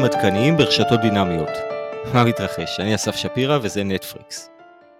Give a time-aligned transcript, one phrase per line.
[0.00, 1.48] דברים עדכניים ברשתות דינמיות.
[2.14, 2.80] מה מתרחש?
[2.80, 4.48] אני אסף שפירא וזה נטפריקס.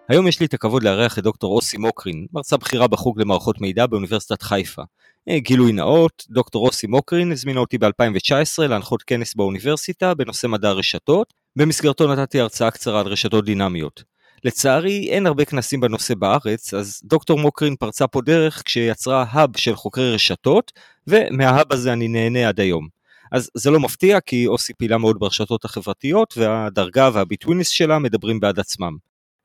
[0.09, 3.87] היום יש לי את הכבוד לארח את דוקטור אוסי מוקרין, מרצה בכירה בחוג למערכות מידע
[3.87, 4.83] באוניברסיטת חיפה.
[5.29, 11.35] אה, גילוי נאות, דוקטור אוסי מוקרין הזמינה אותי ב-2019 להנחות כנס באוניברסיטה בנושא מדע הרשתות,
[11.57, 14.03] במסגרתו נתתי הרצאה קצרה על רשתות דינמיות.
[14.45, 19.77] לצערי אין הרבה כנסים בנושא בארץ, אז דוקטור מוקרין פרצה פה דרך כשיצרה האב של
[19.77, 20.73] חוקרי רשתות,
[21.07, 23.00] ומההאב הזה אני נהנה עד היום.
[23.31, 28.59] אז זה לא מפתיע כי אוסי פעילה מאוד ברשתות החברתיות והדרגה והביטוויניס שלה מדברים בעד
[28.59, 28.97] עצמם.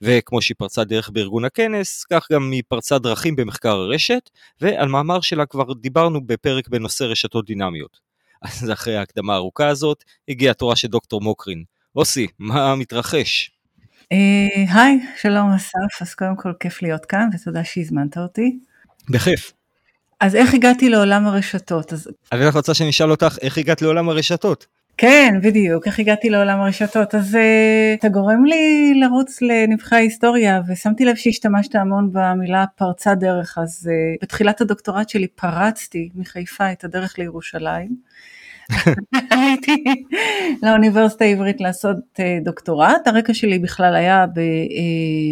[0.01, 4.29] וכמו שהיא פרצה דרך בארגון הכנס, כך גם היא פרצה דרכים במחקר הרשת,
[4.61, 7.99] ועל מאמר שלה כבר דיברנו בפרק בנושא רשתות דינמיות.
[8.41, 11.63] אז אחרי ההקדמה הארוכה הזאת, הגיעה התורה של דוקטור מוקרין.
[11.95, 13.51] אוסי, מה מתרחש?
[14.11, 18.59] אה, היי, שלום אסף, אז קודם כל כיף להיות כאן ותודה שהזמנת אותי.
[19.09, 19.54] בכיף.
[20.19, 21.93] אז איך הגעתי לעולם הרשתות?
[21.93, 22.09] אז...
[22.31, 24.65] אני רק רוצה שנשאל אותך, איך הגעת לעולם הרשתות?
[24.97, 27.15] כן, בדיוק, איך הגעתי לעולם הרשתות.
[27.15, 33.57] אז uh, אתה גורם לי לרוץ לנבחי ההיסטוריה, ושמתי לב שהשתמשת המון במילה פרצה דרך,
[33.57, 37.89] אז uh, בתחילת הדוקטורט שלי פרצתי מחיפה את הדרך לירושלים.
[39.31, 39.83] הייתי
[40.63, 44.25] לאוניברסיטה העברית לעשות uh, דוקטורט, הרקע שלי בכלל היה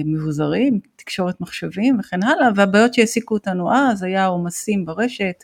[0.06, 5.44] במבוזרים, תקשורת מחשבים וכן הלאה, והבעיות שהעסיקו אותנו אז היה עומסים ברשת,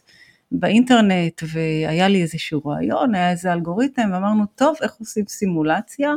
[0.52, 6.14] באינטרנט, והיה לי איזשהו רעיון, היה איזה אלגוריתם, ואמרנו, טוב, איך עושים סימולציה?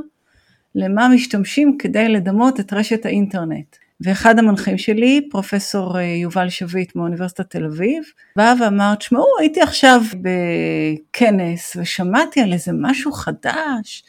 [0.74, 3.76] למה משתמשים כדי לדמות את רשת האינטרנט.
[4.02, 8.04] ואחד המנחים שלי, פרופסור אה, יובל שביט מאוניברסיטת תל אביב,
[8.36, 14.04] בא ואמר, תשמעו, הייתי עכשיו בכנס ושמעתי על איזה משהו חדש,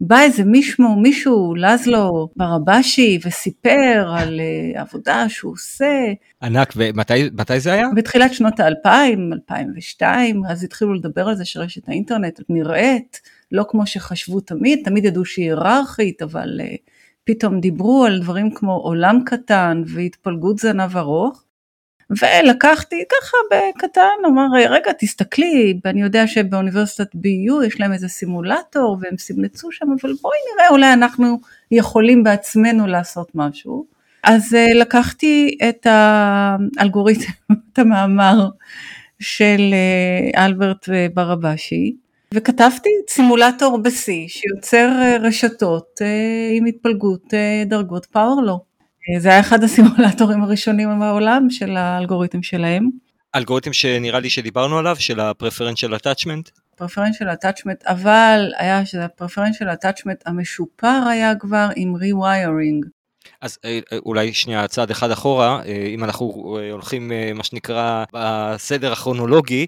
[0.00, 6.12] בא איזה מישהו, מישהו, לזלו ברבשי, וסיפר על uh, עבודה שהוא עושה.
[6.42, 7.86] ענק, ומתי זה היה?
[7.96, 13.20] בתחילת שנות האלפיים, 2002, אז התחילו לדבר על זה שרשת האינטרנט נראית,
[13.52, 16.90] לא כמו שחשבו תמיד, תמיד ידעו שהיא היררכית, אבל uh,
[17.28, 21.44] פתאום דיברו על דברים כמו עולם קטן והתפלגות זנב ארוך.
[22.10, 29.16] ולקחתי ככה בקטן, אמר רגע תסתכלי, ואני יודע שבאוניברסיטת BU יש להם איזה סימולטור והם
[29.18, 31.40] סימלצו שם, אבל בואי נראה אולי אנחנו
[31.70, 33.86] יכולים בעצמנו לעשות משהו.
[34.24, 37.32] אז אה, לקחתי את האלגוריתם,
[37.72, 38.48] את המאמר
[39.20, 41.96] של אה, אלברט ברבשי,
[42.34, 46.00] וכתבתי סימולטור ב-C שיוצר אה, רשתות
[46.56, 47.34] עם התפלגות
[47.66, 48.64] דרגות פאורלו.
[49.18, 52.90] זה היה אחד הסימולטורים הראשונים בעולם של האלגוריתם שלהם.
[53.36, 56.50] אלגוריתם שנראה לי שדיברנו עליו, של ה-preferential attachment?
[56.80, 62.97] preferential attachment, אבל היה שזה ה-preferential attachment המשופר היה כבר עם rewiring.
[63.40, 68.92] אז אה, אה, אולי שנייה צעד אחד אחורה, אה, אם אנחנו הולכים מה שנקרא בסדר
[68.92, 69.66] הכרונולוגי,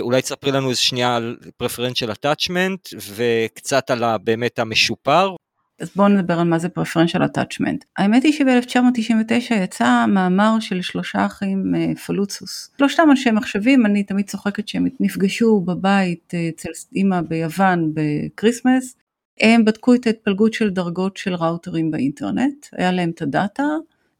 [0.00, 5.36] אולי תספרי לנו איזה שנייה על preferential attachment וקצת על באמת המשופר
[5.80, 7.84] אז בואו נדבר על מה זה preferential attachment.
[7.96, 11.74] האמת היא שב-1999 יצא מאמר של שלושה אחים
[12.06, 12.70] פלוצוס.
[12.78, 18.96] שלושתם אנשי מחשבים, אני תמיד צוחקת שהם נפגשו בבית אצל אימא ביוון ב Christmas.
[19.40, 23.66] הם בדקו את ההתפלגות של דרגות של ראוטרים באינטרנט, היה להם את הדאטה,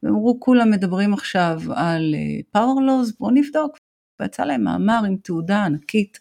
[0.03, 2.15] והם אמרו כולם מדברים עכשיו על
[2.51, 3.77] power laws, אה, בואו נבדוק.
[4.19, 6.19] ויצא להם מאמר עם תהודה ענקית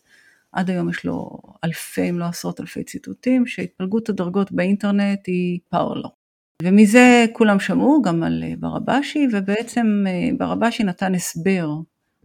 [0.52, 5.91] עד היום יש לו אלפי אם לא עשרות אלפי ציטוטים, שהתפלגות הדרגות באינטרנט היא power
[5.91, 6.08] law.
[6.62, 11.70] ומזה כולם שמעו גם על אה, ברבשי, ובעצם אה, ברבשי נתן הסבר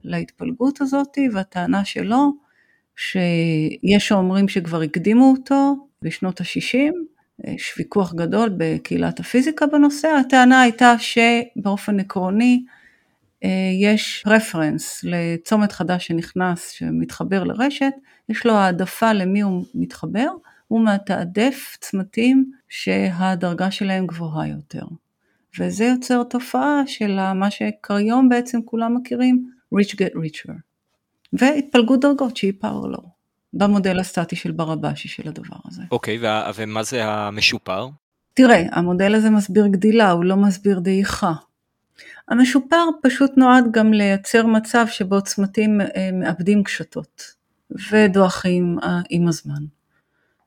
[0.03, 2.31] להתפלגות הזאת, והטענה שלו,
[2.95, 6.93] שיש שאומרים שכבר הקדימו אותו בשנות ה-60,
[7.43, 12.65] יש ויכוח גדול בקהילת הפיזיקה בנושא, הטענה הייתה שבאופן עקרוני
[13.43, 13.49] אה,
[13.81, 17.93] יש רפרנס לצומת חדש שנכנס, שמתחבר לרשת,
[18.29, 20.29] יש לו העדפה למי הוא מתחבר,
[20.67, 24.85] הוא מתעדף צמתים שהדרגה שלהם גבוהה יותר.
[25.59, 30.53] וזה יוצר תופעה של מה שכיום בעצם כולם מכירים, rich get richer.
[31.33, 33.14] והתפלגות דרגות שהיא פאורלו,
[33.55, 35.81] במודל הסטטי של ברבשי של הדבר הזה.
[35.91, 37.87] אוקיי, okay, ומה זה המשופר?
[38.33, 41.33] תראה, המודל הזה מסביר גדילה, הוא לא מסביר דעיכה.
[42.27, 47.35] המשופר פשוט נועד גם לייצר מצב שבו צמתים אה, מאבדים קשתות.
[47.91, 49.63] ודועכים אה, עם הזמן.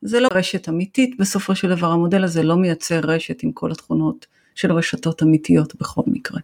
[0.02, 4.26] זה לא רשת אמיתית, בסופו של דבר המודל הזה לא מייצר רשת עם כל התכונות
[4.55, 6.40] של רשתות אמיתיות בכל מקרה.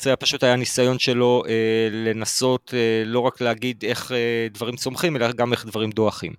[0.00, 5.16] זה פשוט היה ניסיון שלו אה, לנסות אה, לא רק להגיד איך אה, דברים צומחים,
[5.16, 6.32] אלא גם איך דברים דועכים.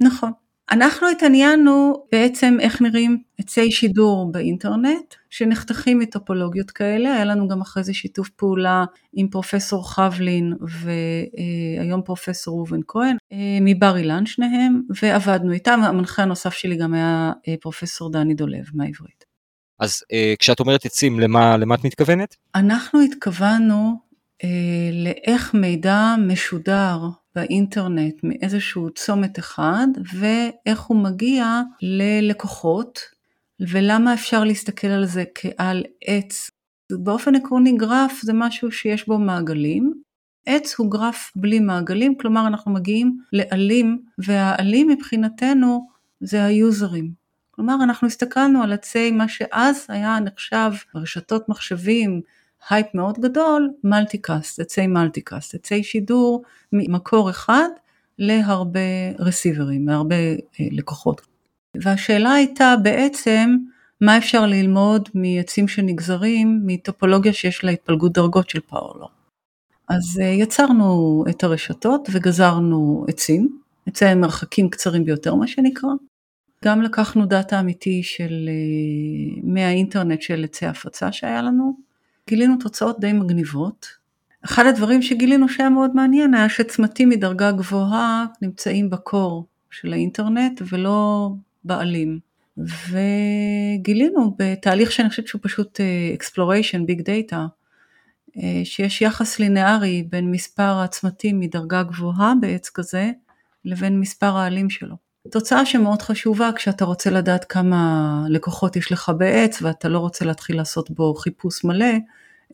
[0.00, 0.32] נכון.
[0.70, 7.84] אנחנו התעניינו בעצם איך נראים עצי שידור באינטרנט שנחתכים מטופולוגיות כאלה, היה לנו גם אחרי
[7.84, 13.16] זה שיתוף פעולה עם פרופסור חבלין והיום פרופסור ראובן כהן
[13.60, 19.19] מבר אילן שניהם ועבדנו איתם, המנחה הנוסף שלי גם היה פרופסור דני דולב מהעברית.
[19.80, 20.02] אז
[20.38, 22.36] כשאת אומרת עצים למה, למה את מתכוונת?
[22.54, 24.00] אנחנו התכוונו
[24.92, 26.98] לאיך מידע משודר
[27.34, 33.00] באינטרנט מאיזשהו צומת אחד ואיך הוא מגיע ללקוחות
[33.60, 36.50] ולמה אפשר להסתכל על זה כעל עץ.
[36.92, 39.92] באופן עקרוני גרף זה משהו שיש בו מעגלים,
[40.46, 45.86] עץ הוא גרף בלי מעגלים, כלומר אנחנו מגיעים לעלים והעלים מבחינתנו
[46.20, 47.19] זה היוזרים.
[47.60, 52.20] כלומר אנחנו הסתכלנו על עצי מה שאז היה נחשב ברשתות מחשבים
[52.70, 56.42] הייפ מאוד גדול, multicast, עצי multicast, עצי שידור
[56.72, 57.68] ממקור אחד
[58.18, 58.80] להרבה
[59.18, 61.20] רסיברים, להרבה אה, לקוחות.
[61.82, 63.56] והשאלה הייתה בעצם,
[64.00, 69.08] מה אפשר ללמוד מעצים שנגזרים מטופולוגיה שיש לה התפלגות דרגות של power law.
[69.88, 75.90] אז אה, יצרנו את הרשתות וגזרנו עצים, עצי מרחקים קצרים ביותר מה שנקרא.
[76.64, 81.76] גם לקחנו דאטה אמיתי של, אה, מהאינטרנט של עצי הפצה שהיה לנו,
[82.28, 83.86] גילינו תוצאות די מגניבות.
[84.44, 91.30] אחד הדברים שגילינו שהיה מאוד מעניין היה שצמתים מדרגה גבוהה נמצאים בקור של האינטרנט ולא
[91.64, 92.18] בעלים.
[92.90, 97.36] וגילינו בתהליך שאני חושבת שהוא פשוט אה, exploration, big data,
[98.36, 103.10] אה, שיש יחס לינארי בין מספר הצמתים מדרגה גבוהה בעץ כזה
[103.64, 105.09] לבין מספר העלים שלו.
[105.28, 110.56] תוצאה שמאוד חשובה כשאתה רוצה לדעת כמה לקוחות יש לך בעץ ואתה לא רוצה להתחיל
[110.56, 111.94] לעשות בו חיפוש מלא,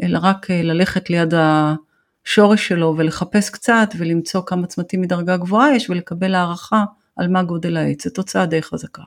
[0.03, 5.91] אלא רק אה, ללכת ליד השורש שלו ולחפש קצת ולמצוא כמה צמתים מדרגה גבוהה יש
[5.91, 6.85] ולקבל הערכה
[7.17, 9.03] על מה גודל העץ, זו תוצאה די חזקה.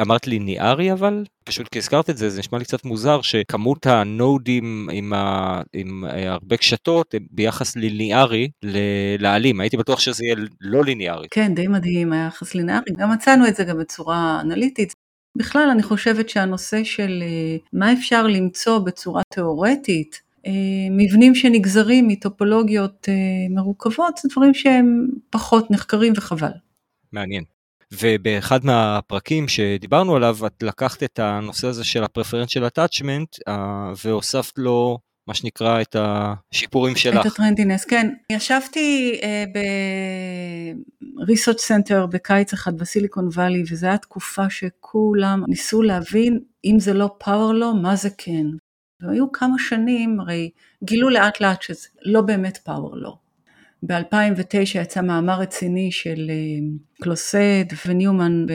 [0.00, 1.24] אמרת ליניארי אבל?
[1.44, 5.60] פשוט כי הזכרת את זה, זה נשמע לי קצת מוזר שכמות הנודים עם, ה...
[5.72, 8.50] עם אה, הרבה קשתות ביחס ליניארי
[9.18, 11.26] לעלים, הייתי בטוח שזה יהיה לא ליניארי.
[11.30, 14.92] כן, די מדהים, היה יחס ליניארי, גם מצאנו את זה גם בצורה אנליטית.
[15.38, 20.52] בכלל אני חושבת שהנושא של אה, מה אפשר למצוא בצורה תיאורטית, אה,
[20.90, 23.08] מבנים שנגזרים מטופולוגיות
[23.50, 26.52] מרוכבות, זה דברים שהם פחות נחקרים וחבל.
[27.12, 27.44] מעניין.
[28.00, 33.52] ובאחד מהפרקים שדיברנו עליו, את לקחת את הנושא הזה של ה-preferential attachment
[34.04, 37.26] והוספת לו מה שנקרא את השיפורים שלך.
[37.26, 38.14] את ה trendiness, כן.
[38.32, 39.24] ישבתי אה,
[41.18, 47.10] ב-research center בקיץ אחד בסיליקון וואלי, וזו הייתה תקופה שכולם ניסו להבין אם זה לא
[47.18, 48.46] power מה זה כן.
[49.00, 50.50] והיו כמה שנים, הרי
[50.84, 52.96] גילו לאט לאט שזה לא באמת power
[53.82, 58.46] ב-2009 יצא מאמר רציני של אה, קלאוסט וניומן,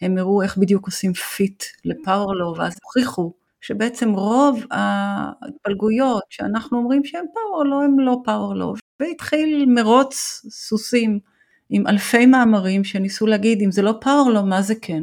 [0.00, 6.78] והם הראו איך בדיוק עושים fit ל power law, ואז הוכיחו שבעצם רוב ההתפלגויות שאנחנו
[6.78, 8.74] אומרים שהם פאורלו, הם לא פאורלו.
[9.00, 11.18] והתחיל מרוץ סוסים
[11.70, 15.02] עם אלפי מאמרים שניסו להגיד אם זה לא פאורלו, מה זה כן.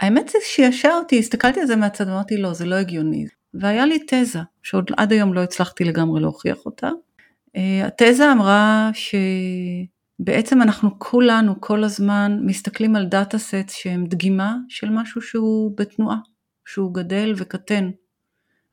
[0.00, 3.26] האמת זה שישר אותי, הסתכלתי על זה מהצד ואמרתי לא, זה לא הגיוני.
[3.54, 6.88] והיה לי תזה, שעוד עד היום לא הצלחתי לגמרי להוכיח אותה,
[7.84, 8.90] התזה אמרה
[10.20, 16.18] שבעצם אנחנו כולנו כל הזמן מסתכלים על דאטה סט שהם דגימה של משהו שהוא בתנועה,
[16.66, 17.90] שהוא גדל וקטן.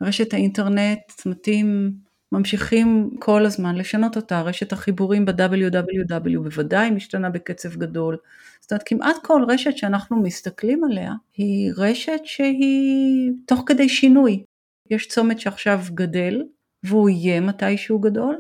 [0.02, 1.92] רשת האינטרנט, צמתים
[2.32, 8.18] ממשיכים כל הזמן לשנות אותה, רשת החיבורים ב-www בוודאי משתנה בקצב גדול.
[8.62, 14.44] זאת אומרת כמעט כל רשת שאנחנו מסתכלים עליה היא רשת שהיא תוך כדי שינוי.
[14.90, 16.44] יש צומת שעכשיו גדל
[16.84, 18.36] והוא יהיה מתישהו גדול,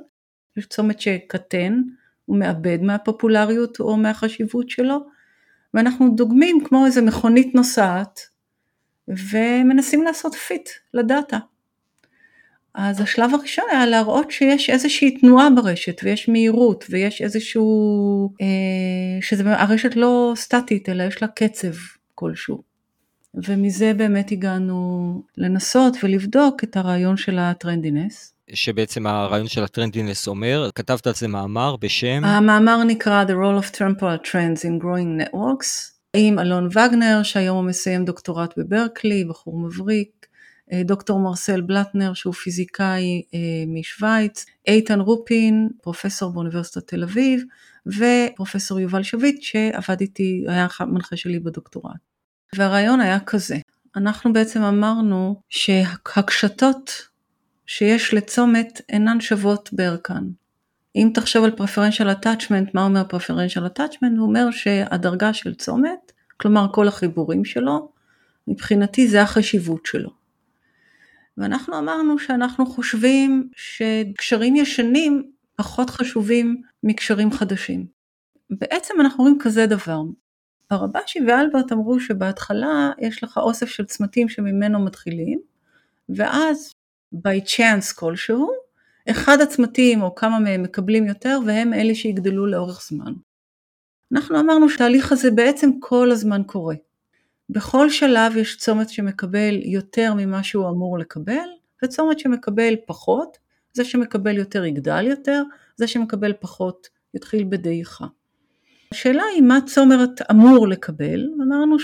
[0.57, 1.81] יש צומת שקטן,
[2.25, 4.99] הוא מאבד מהפופולריות או מהחשיבות שלו,
[5.73, 8.19] ואנחנו דוגמים כמו איזה מכונית נוסעת,
[9.07, 11.37] ומנסים לעשות fit לדאטה.
[12.73, 19.95] אז השלב הראשון היה להראות שיש איזושהי תנועה ברשת ויש מהירות ויש איזשהו, אה, שהרשת
[19.95, 21.73] לא סטטית אלא יש לה קצב
[22.15, 22.61] כלשהו.
[23.33, 28.34] ומזה באמת הגענו לנסות ולבדוק את הרעיון של ה trendiness.
[28.53, 32.25] שבעצם הרעיון של ה trendiness אומר, כתבת על זה מאמר בשם?
[32.25, 37.65] המאמר נקרא The Role of Temporal Trends in Growing Networks, עם אלון וגנר, שהיום הוא
[37.65, 40.25] מסיים דוקטורט בברקלי, בחור מבריק,
[40.73, 47.43] אה, דוקטור מרסל בלטנר, שהוא פיזיקאי אה, משוויץ, איתן רופין, פרופסור באוניברסיטת תל אביב,
[47.87, 51.95] ופרופסור יובל שביט, שעבד איתי, היה מנחה שלי בדוקטורט.
[52.55, 53.57] והרעיון היה כזה,
[53.95, 57.07] אנחנו בעצם אמרנו שהקשתות
[57.67, 60.23] שיש לצומת אינן שוות בערכן.
[60.95, 64.17] אם תחשוב על preferential attachment, מה אומר preferential attachment?
[64.17, 67.91] הוא אומר שהדרגה של צומת, כלומר כל החיבורים שלו,
[68.47, 70.09] מבחינתי זה החשיבות שלו.
[71.37, 77.85] ואנחנו אמרנו שאנחנו חושבים שקשרים ישנים פחות חשובים מקשרים חדשים.
[78.49, 80.01] בעצם אנחנו רואים כזה דבר,
[80.71, 85.39] הרבשי ואלברט אמרו שבהתחלה יש לך אוסף של צמתים שממנו מתחילים,
[86.09, 86.74] ואז
[87.15, 88.51] by chance כלשהו,
[89.09, 93.13] אחד הצמתים או כמה מהם מקבלים יותר והם אלה שיגדלו לאורך זמן.
[94.11, 96.75] אנחנו אמרנו שהתהליך הזה בעצם כל הזמן קורה.
[97.49, 101.47] בכל שלב יש צומת שמקבל יותר ממה שהוא אמור לקבל,
[101.83, 103.37] וצומת שמקבל פחות,
[103.73, 105.43] זה שמקבל יותר יגדל יותר,
[105.75, 108.05] זה שמקבל פחות יתחיל בדעיכה.
[108.91, 111.79] השאלה היא מה צומת אמור לקבל, אמרנו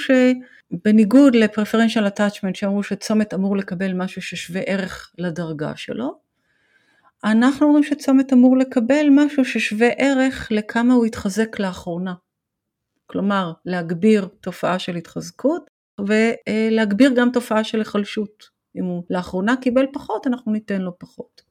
[0.71, 6.19] שבניגוד ל-preferential attachment שאמרו שצומת אמור לקבל משהו ששווה ערך לדרגה שלו,
[7.23, 12.13] אנחנו אומרים שצומת אמור לקבל משהו ששווה ערך לכמה הוא התחזק לאחרונה.
[13.05, 18.49] כלומר, להגביר תופעה של התחזקות ולהגביר גם תופעה של היחלשות.
[18.75, 21.41] אם הוא לאחרונה קיבל פחות, אנחנו ניתן לו פחות.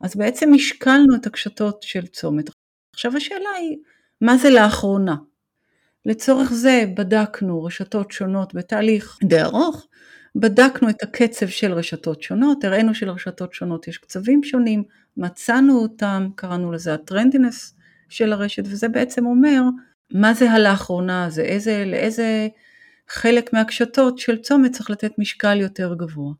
[0.00, 2.50] אז בעצם השקלנו את הקשתות של צומת.
[2.94, 3.76] עכשיו השאלה היא,
[4.20, 5.14] מה זה לאחרונה?
[6.06, 9.86] לצורך זה בדקנו רשתות שונות בתהליך די ארוך,
[10.36, 14.82] בדקנו את הקצב של רשתות שונות, הראינו שלרשתות שונות יש קצבים שונים,
[15.16, 17.74] מצאנו אותם, קראנו לזה ה trendiness
[18.08, 19.62] של הרשת, וזה בעצם אומר
[20.12, 22.48] מה זה הלאחרונה הזה, איזה, לאיזה
[23.08, 26.32] חלק מהקשתות של צומת צריך לתת משקל יותר גבוה.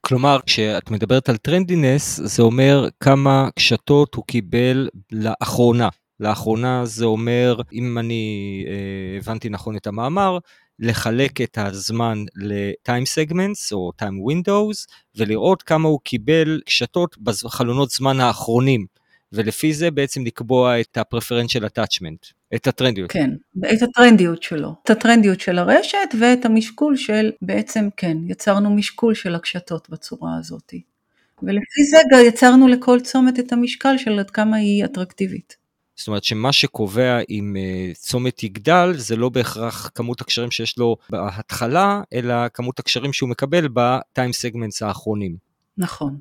[0.00, 5.88] כלומר, כשאת מדברת על trendiness, זה אומר כמה קשתות הוא קיבל לאחרונה.
[6.20, 10.38] לאחרונה זה אומר, אם אני אה, הבנתי נכון את המאמר,
[10.78, 18.20] לחלק את הזמן ל-time segments או time windows ולראות כמה הוא קיבל קשתות בחלונות זמן
[18.20, 18.86] האחרונים.
[19.32, 23.12] ולפי זה בעצם לקבוע את ה-preferential attachment, את הטרנדיות.
[23.12, 23.30] כן,
[23.74, 29.34] את הטרנדיות שלו, את הטרנדיות של הרשת ואת המשקול של, בעצם כן, יצרנו משקול של
[29.34, 30.74] הקשתות בצורה הזאת.
[31.42, 35.65] ולפי זה יצרנו לכל צומת את המשקל של עד כמה היא אטרקטיבית.
[35.96, 40.96] זאת אומרת שמה שקובע אם uh, צומת יגדל זה לא בהכרח כמות הקשרים שיש לו
[41.10, 45.36] בהתחלה, אלא כמות הקשרים שהוא מקבל בטיים סגמנטס האחרונים.
[45.78, 46.18] נכון.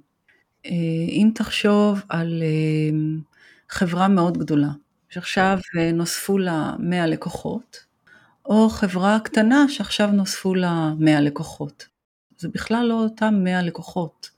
[0.66, 0.70] Uh,
[1.10, 3.22] אם תחשוב על uh,
[3.70, 4.70] חברה מאוד גדולה,
[5.10, 5.58] שעכשיו
[5.94, 7.86] נוספו לה 100 לקוחות,
[8.46, 11.86] או חברה קטנה שעכשיו נוספו לה 100 לקוחות.
[12.38, 14.35] זה בכלל לא אותם 100 לקוחות.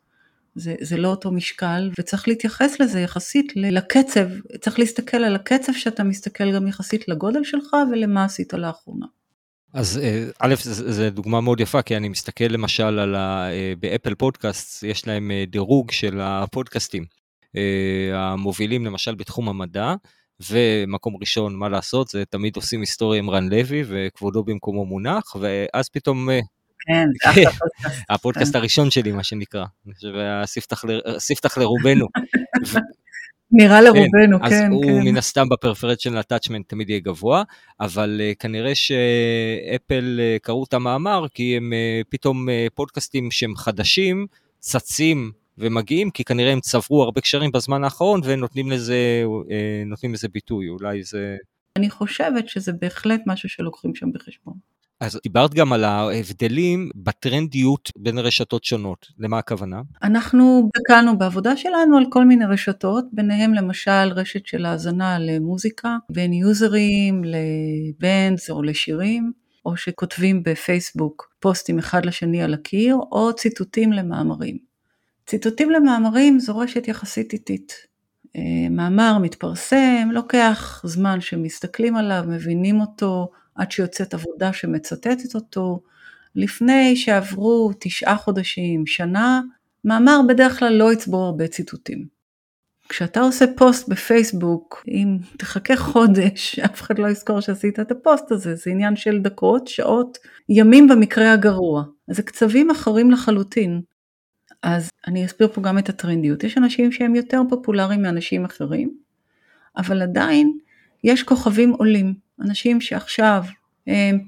[0.57, 4.27] זה, זה לא אותו משקל, וצריך להתייחס לזה יחסית לקצב,
[4.61, 9.05] צריך להסתכל על הקצב שאתה מסתכל גם יחסית לגודל שלך ולמה עשית לאחרונה.
[9.73, 13.49] אז אה, א', זו דוגמה מאוד יפה, כי אני מסתכל למשל על ה...
[13.51, 17.05] אה, באפל פודקאסט, יש להם אה, דירוג של הפודקאסטים
[18.13, 19.93] המובילים למשל בתחום המדע,
[20.49, 25.89] ומקום ראשון, מה לעשות, זה תמיד עושים היסטוריה עם רן לוי, וכבודו במקומו מונח, ואז
[25.89, 26.29] פתאום
[26.87, 28.03] כן, זה אחלה פודקאסט.
[28.09, 28.59] הפודקאסט כן.
[28.59, 29.65] הראשון שלי, מה שנקרא.
[29.85, 30.13] אני חושב,
[31.05, 32.07] הספתח לרובנו.
[33.51, 34.55] נראה לרובנו, כן, כן.
[34.55, 37.43] אז הוא מן הסתם בפרפרנציאל attachment תמיד יהיה גבוה,
[37.79, 43.55] אבל uh, כנראה שאפל uh, קראו את המאמר, כי הם uh, פתאום uh, פודקאסטים שהם
[43.55, 44.27] חדשים,
[44.59, 49.23] צצים ומגיעים, כי כנראה הם צברו הרבה קשרים בזמן האחרון ונותנים לזה,
[50.05, 51.35] uh, לזה ביטוי, אולי זה...
[51.77, 54.53] אני חושבת שזה בהחלט משהו שלוקחים שם בחשבון.
[54.99, 59.81] אז דיברת גם על ההבדלים בטרנדיות בין רשתות שונות, למה הכוונה?
[60.03, 66.33] אנחנו בקענו בעבודה שלנו על כל מיני רשתות, ביניהם למשל רשת של האזנה למוזיקה, בין
[66.33, 69.31] יוזרים לבנדס או לשירים,
[69.65, 74.57] או שכותבים בפייסבוק פוסטים אחד לשני על הקיר, או ציטוטים למאמרים.
[75.27, 77.73] ציטוטים למאמרים זו רשת יחסית איטית.
[78.35, 85.81] אה, מאמר מתפרסם, לוקח זמן שמסתכלים עליו, מבינים אותו, עד שיוצאת עבודה שמצטטת אותו.
[86.35, 89.41] לפני שעברו תשעה חודשים, שנה,
[89.85, 92.17] מאמר בדרך כלל לא יצבור הרבה ציטוטים.
[92.89, 98.55] כשאתה עושה פוסט בפייסבוק, אם תחכה חודש, אף אחד לא יזכור שעשית את הפוסט הזה,
[98.55, 100.17] זה עניין של דקות, שעות,
[100.49, 101.83] ימים במקרה הגרוע.
[102.07, 103.81] אז זה קצבים אחרים לחלוטין.
[104.63, 106.43] אז אני אסביר פה גם את הטרנדיות.
[106.43, 108.97] יש אנשים שהם יותר פופולריים מאנשים אחרים,
[109.77, 110.57] אבל עדיין
[111.03, 112.26] יש כוכבים עולים.
[112.41, 113.43] אנשים שעכשיו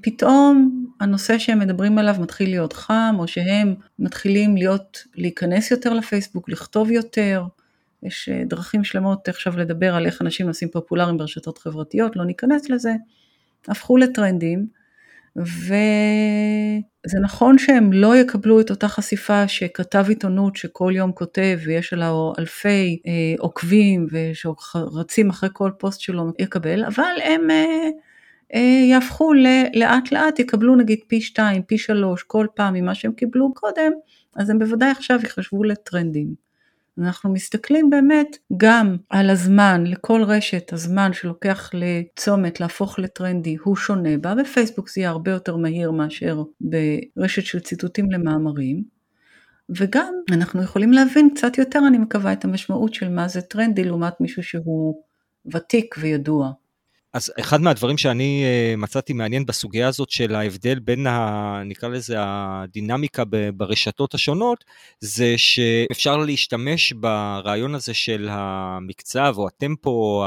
[0.02, 6.48] פתאום הנושא שהם מדברים עליו מתחיל להיות חם, או שהם מתחילים להיות, להיכנס יותר לפייסבוק,
[6.48, 7.44] לכתוב יותר.
[8.02, 12.70] יש אה, דרכים שלמות עכשיו לדבר על איך אנשים נעשים פופולריים ברשתות חברתיות, לא ניכנס
[12.70, 12.92] לזה.
[13.68, 14.66] הפכו לטרנדים,
[15.36, 22.32] וזה נכון שהם לא יקבלו את אותה חשיפה שכתב עיתונות שכל יום כותב ויש עליו
[22.38, 27.88] אלפי אה, עוקבים ושרצים אחרי כל פוסט שלו יקבל, אבל הם אה,
[28.54, 29.32] אה, יהפכו
[29.74, 33.92] לאט לאט, יקבלו נגיד פי שתיים, פי שלוש כל פעם ממה שהם קיבלו קודם,
[34.36, 36.49] אז הם בוודאי עכשיו יחשבו לטרנדים.
[37.00, 44.18] אנחנו מסתכלים באמת גם על הזמן, לכל רשת הזמן שלוקח לצומת להפוך לטרנדי הוא שונה
[44.18, 48.82] בה, בפייסבוק זה יהיה הרבה יותר מהיר מאשר ברשת של ציטוטים למאמרים,
[49.78, 54.20] וגם אנחנו יכולים להבין קצת יותר אני מקווה את המשמעות של מה זה טרנדי לעומת
[54.20, 55.02] מישהו שהוא
[55.52, 56.52] ותיק וידוע.
[57.12, 62.14] אז אחד מהדברים שאני אה, מצאתי מעניין בסוגיה הזאת של ההבדל בין, ה, נקרא לזה,
[62.18, 63.22] הדינמיקה
[63.56, 64.64] ברשתות השונות,
[65.00, 70.24] זה שאפשר להשתמש ברעיון הזה של המקצב או הטמפו או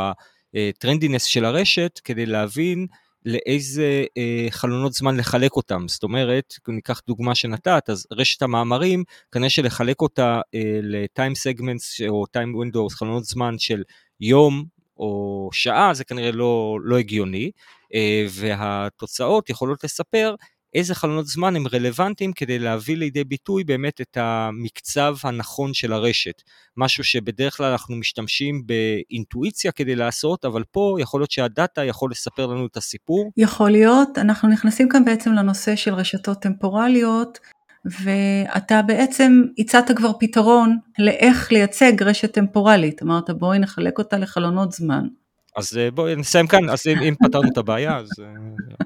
[0.54, 2.88] הטרנדינס של הרשת כדי להבין
[3.26, 5.88] לאיזה אה, חלונות זמן לחלק אותם.
[5.88, 12.26] זאת אומרת, ניקח דוגמה שנתת, אז רשת המאמרים, כנראה שלחלק אותה אה, ל-time segments או
[12.38, 13.84] time windows, חלונות זמן של
[14.20, 14.66] יום,
[14.98, 17.52] או שעה, זה כנראה לא, לא הגיוני,
[17.94, 20.36] אה, והתוצאות יכולות לספר
[20.74, 26.42] איזה חלונות זמן הם רלוונטיים כדי להביא לידי ביטוי באמת את המקצב הנכון של הרשת.
[26.78, 32.46] משהו שבדרך כלל אנחנו משתמשים באינטואיציה כדי לעשות, אבל פה יכול להיות שהדאטה יכול לספר
[32.46, 33.32] לנו את הסיפור.
[33.38, 37.40] יכול להיות, אנחנו נכנסים כאן בעצם לנושא של רשתות טמפורליות,
[37.86, 45.08] ואתה בעצם הצעת כבר פתרון לאיך לייצג רשת טמפורלית, אמרת בואי נחלק אותה לחלונות זמן.
[45.56, 48.26] אז אה, בואי נסיים כאן, אז אם, אם פתרנו את הבעיה, אז, אה,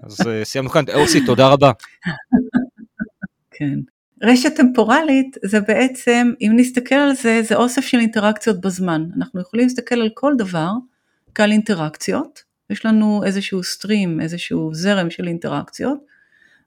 [0.03, 0.83] אז אה, סיימנו כאן.
[0.93, 1.71] אוסי, תודה רבה.
[3.51, 3.79] כן.
[4.23, 9.05] רשת טמפורלית זה בעצם, אם נסתכל על זה, זה אוסף של אינטראקציות בזמן.
[9.17, 10.71] אנחנו יכולים להסתכל על כל דבר
[11.35, 15.97] כעל אינטראקציות, יש לנו איזשהו סטרים, איזשהו זרם של אינטראקציות,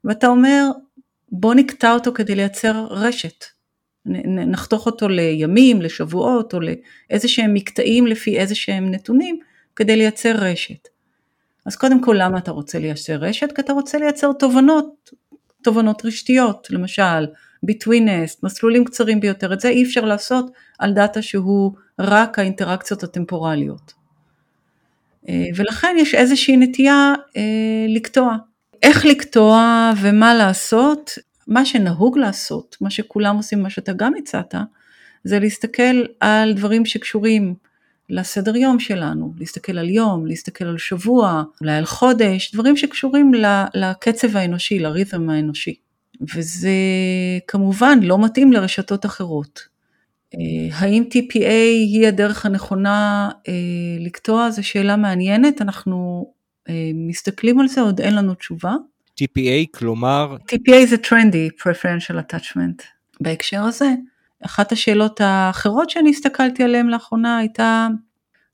[0.03, 0.69] ואתה אומר,
[1.31, 3.45] בוא נקטע אותו כדי לייצר רשת.
[4.25, 9.39] נחתוך אותו לימים, לשבועות, או לאיזה שהם מקטעים לפי איזה שהם נתונים,
[9.75, 10.87] כדי לייצר רשת.
[11.65, 13.51] אז קודם כל למה אתה רוצה לייצר רשת?
[13.55, 15.11] כי אתה רוצה לייצר תובנות,
[15.63, 17.25] תובנות רשתיות, למשל
[17.71, 23.93] betweenest, מסלולים קצרים ביותר, את זה אי אפשר לעשות על דאטה שהוא רק האינטראקציות הטמפורליות.
[25.29, 28.37] אה, ולכן יש איזושהי נטייה אה, לקטוע.
[28.81, 31.11] איך לקטוע ומה לעשות,
[31.47, 34.55] מה שנהוג לעשות, מה שכולם עושים, מה שאתה גם הצעת,
[35.23, 37.55] זה להסתכל על דברים שקשורים
[38.09, 43.31] לסדר יום שלנו, להסתכל על יום, להסתכל על שבוע, אולי על חודש, דברים שקשורים
[43.73, 45.75] לקצב האנושי, לרית'ם האנושי.
[46.35, 46.69] וזה
[47.47, 49.59] כמובן לא מתאים לרשתות אחרות.
[50.33, 50.39] אה,
[50.77, 51.51] האם TPA
[51.89, 53.53] היא הדרך הנכונה אה,
[53.99, 54.49] לקטוע?
[54.49, 56.25] זו שאלה מעניינת, אנחנו
[56.93, 58.73] מסתכלים על זה, עוד אין לנו תשובה.
[59.21, 60.35] TPA, כלומר?
[60.51, 62.83] TPA זה Trendy Preferential Attachment.
[63.21, 63.89] בהקשר הזה,
[64.45, 67.87] אחת השאלות האחרות שאני הסתכלתי עליהן לאחרונה הייתה,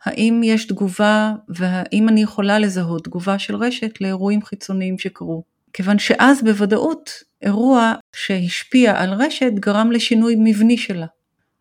[0.03, 5.43] האם יש תגובה והאם אני יכולה לזהות תגובה של רשת לאירועים חיצוניים שקרו.
[5.73, 7.09] כיוון שאז בוודאות
[7.41, 11.05] אירוע שהשפיע על רשת גרם לשינוי מבני שלה.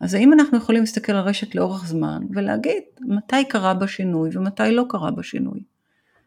[0.00, 4.72] אז האם אנחנו יכולים להסתכל על רשת לאורך זמן ולהגיד מתי קרה בה שינוי ומתי
[4.72, 5.60] לא קרה בה שינוי.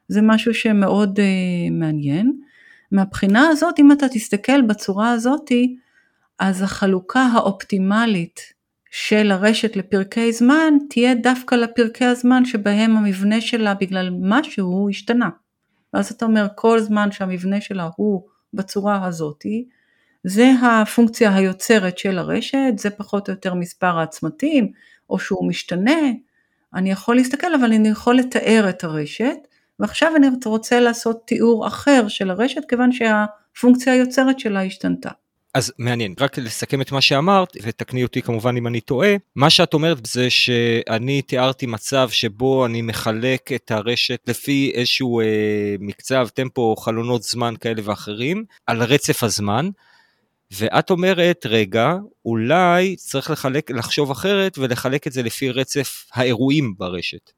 [0.10, 2.39] זה משהו שמאוד uh, מעניין.
[2.91, 5.76] מהבחינה הזאת, אם אתה תסתכל בצורה הזאתי,
[6.39, 8.54] אז החלוקה האופטימלית
[8.91, 15.30] של הרשת לפרקי זמן תהיה דווקא לפרקי הזמן שבהם המבנה שלה בגלל משהו השתנה.
[15.93, 19.65] ואז אתה אומר כל זמן שהמבנה שלה הוא בצורה הזאתי,
[20.24, 24.72] זה הפונקציה היוצרת של הרשת, זה פחות או יותר מספר העצמתים,
[25.10, 26.02] או שהוא משתנה,
[26.74, 29.48] אני יכול להסתכל אבל אני יכול לתאר את הרשת,
[29.80, 35.10] ועכשיו אני רוצה לעשות תיאור אחר של הרשת כיוון שהפונקציה היוצרת שלה השתנתה.
[35.54, 39.74] אז מעניין, רק לסכם את מה שאמרת, ותקני אותי כמובן אם אני טועה, מה שאת
[39.74, 46.76] אומרת זה שאני תיארתי מצב שבו אני מחלק את הרשת לפי איזשהו אה, מקצב, טמפו,
[46.76, 49.70] חלונות זמן כאלה ואחרים, על רצף הזמן,
[50.52, 51.94] ואת אומרת, רגע,
[52.26, 57.32] אולי צריך לחלק, לחשוב אחרת ולחלק את זה לפי רצף האירועים ברשת.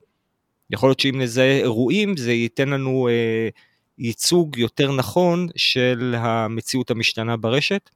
[0.73, 3.49] יכול להיות שאם נזהה אירועים זה ייתן לנו אה,
[3.97, 7.89] ייצוג יותר נכון של המציאות המשתנה ברשת?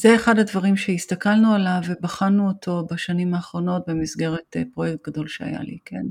[0.00, 5.78] זה אחד הדברים שהסתכלנו עליו ובחנו אותו בשנים האחרונות במסגרת אה, פרויקט גדול שהיה לי,
[5.84, 6.06] כן.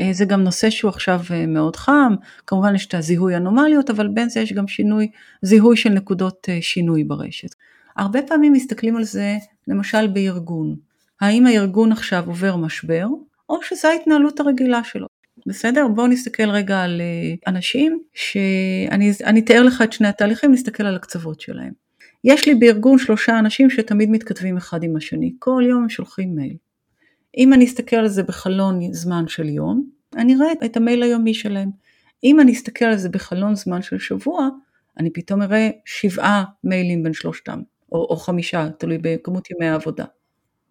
[0.00, 2.14] אה, זה גם נושא שהוא עכשיו אה, מאוד חם,
[2.46, 5.10] כמובן יש את הזיהוי אנומליות, אבל בין זה יש גם שינוי,
[5.42, 7.54] זיהוי של נקודות שינוי ברשת.
[7.96, 9.36] הרבה פעמים מסתכלים על זה
[9.68, 10.76] למשל בארגון.
[11.20, 13.06] האם הארגון עכשיו עובר משבר,
[13.48, 15.06] או שזו ההתנהלות הרגילה שלו.
[15.48, 15.88] בסדר?
[15.88, 21.40] בואו נסתכל רגע על אה, אנשים שאני אתאר לך את שני התהליכים, נסתכל על הקצוות
[21.40, 21.72] שלהם.
[22.24, 26.56] יש לי בארגון שלושה אנשים שתמיד מתכתבים אחד עם השני, כל יום הם שולחים מייל.
[27.36, 31.70] אם אני אסתכל על זה בחלון זמן של יום, אני אראה את המייל היומי שלהם.
[32.24, 34.48] אם אני אסתכל על זה בחלון זמן של שבוע,
[34.98, 37.60] אני פתאום אראה שבעה מיילים בין שלושתם,
[37.92, 40.04] או, או חמישה, תלוי בכמות ימי העבודה.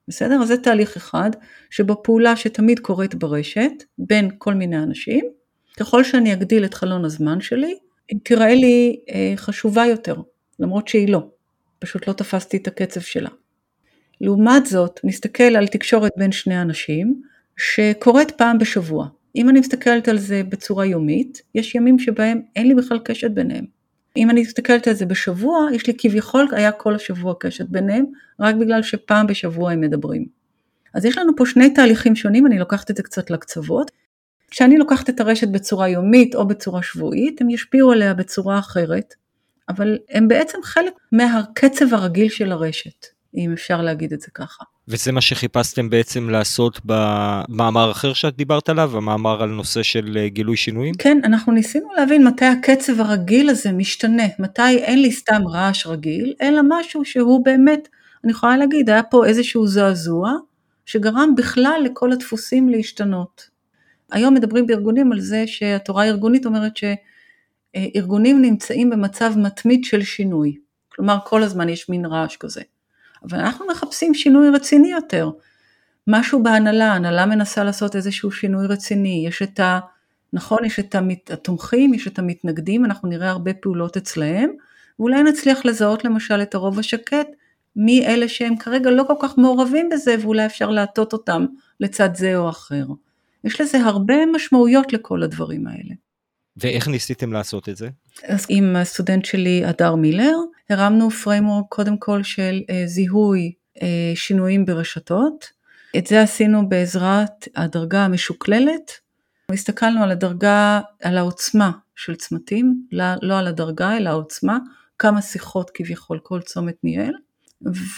[0.07, 0.41] בסדר?
[0.41, 1.31] אז זה תהליך אחד,
[1.69, 5.25] שבו פעולה שתמיד קורית ברשת, בין כל מיני אנשים,
[5.79, 7.77] ככל שאני אגדיל את חלון הזמן שלי,
[8.09, 10.15] היא תראה לי אה, חשובה יותר,
[10.59, 11.27] למרות שהיא לא,
[11.79, 13.29] פשוט לא תפסתי את הקצב שלה.
[14.21, 17.21] לעומת זאת, נסתכל על תקשורת בין שני אנשים,
[17.57, 19.07] שקורית פעם בשבוע.
[19.35, 23.76] אם אני מסתכלת על זה בצורה יומית, יש ימים שבהם אין לי בכלל קשת ביניהם.
[24.17, 28.05] אם אני מסתכלת על זה בשבוע, יש לי כביכול היה כל השבוע קשת ביניהם,
[28.39, 30.25] רק בגלל שפעם בשבוע הם מדברים.
[30.93, 33.91] אז יש לנו פה שני תהליכים שונים, אני לוקחת את זה קצת לקצוות.
[34.51, 39.13] כשאני לוקחת את הרשת בצורה יומית או בצורה שבועית, הם ישפיעו עליה בצורה אחרת,
[39.69, 43.05] אבל הם בעצם חלק מהקצב הרגיל של הרשת.
[43.35, 44.63] אם אפשר להגיד את זה ככה.
[44.87, 50.29] וזה מה שחיפשתם בעצם לעשות במאמר אחר שאת דיברת עליו, המאמר על נושא של אה,
[50.29, 50.93] גילוי שינויים?
[50.93, 56.33] כן, אנחנו ניסינו להבין מתי הקצב הרגיל הזה משתנה, מתי אין לי סתם רעש רגיל,
[56.41, 57.87] אלא משהו שהוא באמת,
[58.23, 60.33] אני יכולה להגיד, היה פה איזשהו זעזוע,
[60.85, 63.49] שגרם בכלל לכל הדפוסים להשתנות.
[64.11, 70.57] היום מדברים בארגונים על זה שהתורה הארגונית אומרת שארגונים נמצאים במצב מתמיד של שינוי.
[70.89, 72.61] כלומר, כל הזמן יש מין רעש כזה.
[73.23, 75.29] אבל אנחנו מחפשים שינוי רציני יותר.
[76.07, 79.79] משהו בהנהלה, הנהלה מנסה לעשות איזשהו שינוי רציני, יש את ה...
[80.33, 80.95] נכון, יש את
[81.31, 84.49] התומכים, יש את המתנגדים, אנחנו נראה הרבה פעולות אצלהם,
[84.99, 87.27] ואולי נצליח לזהות למשל את הרוב השקט,
[87.75, 91.45] מי אלה שהם כרגע לא כל כך מעורבים בזה, ואולי אפשר להטות אותם
[91.79, 92.85] לצד זה או אחר.
[93.43, 95.95] יש לזה הרבה משמעויות לכל הדברים האלה.
[96.57, 97.89] ואיך ניסיתם לעשות את זה?
[98.23, 100.35] אז עם הסטודנט שלי, הדר מילר,
[100.69, 105.45] הרמנו framework קודם כל של אה, זיהוי אה, שינויים ברשתות.
[105.97, 108.91] את זה עשינו בעזרת הדרגה המשוקללת.
[109.51, 114.57] הסתכלנו על הדרגה, על העוצמה של צמתים, לא, לא על הדרגה אלא העוצמה,
[114.99, 117.13] כמה שיחות כביכול כל צומת ניהל.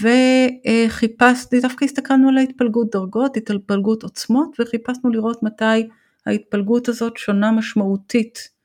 [0.01, 5.87] וחיפשנו, דווקא הסתכלנו על ההתפלגות דרגות, התפלגות עוצמות, וחיפשנו לראות מתי
[6.25, 8.58] ההתפלגות הזאת שונה משמעותית.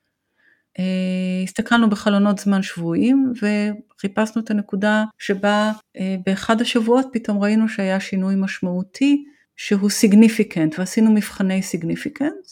[0.78, 8.00] אה, הסתכלנו בחלונות זמן שבועיים וחיפשנו את הנקודה שבה אה, באחד השבועות פתאום ראינו שהיה
[8.00, 9.24] שינוי משמעותי
[9.56, 12.46] שהוא significant ועשינו מבחני significant.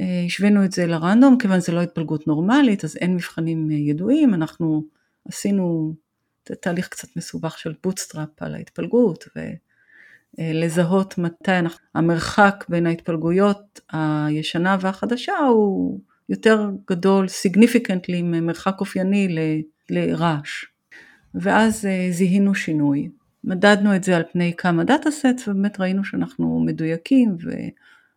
[0.00, 4.34] אה, השווינו את זה ל random כיוון זה לא התפלגות נורמלית אז אין מבחנים ידועים,
[4.34, 4.84] אנחנו
[5.28, 5.94] עשינו
[6.60, 9.24] תהליך קצת מסובך של bootstrap על ההתפלגות
[10.38, 19.38] ולזהות מתי אנחנו, המרחק בין ההתפלגויות הישנה והחדשה הוא יותר גדול, significantly, ממרחק אופייני ל,
[19.90, 20.64] לרעש.
[21.34, 23.08] ואז אה, זיהינו שינוי.
[23.44, 27.36] מדדנו את זה על פני כמה דאטה סטס ובאמת ראינו שאנחנו מדויקים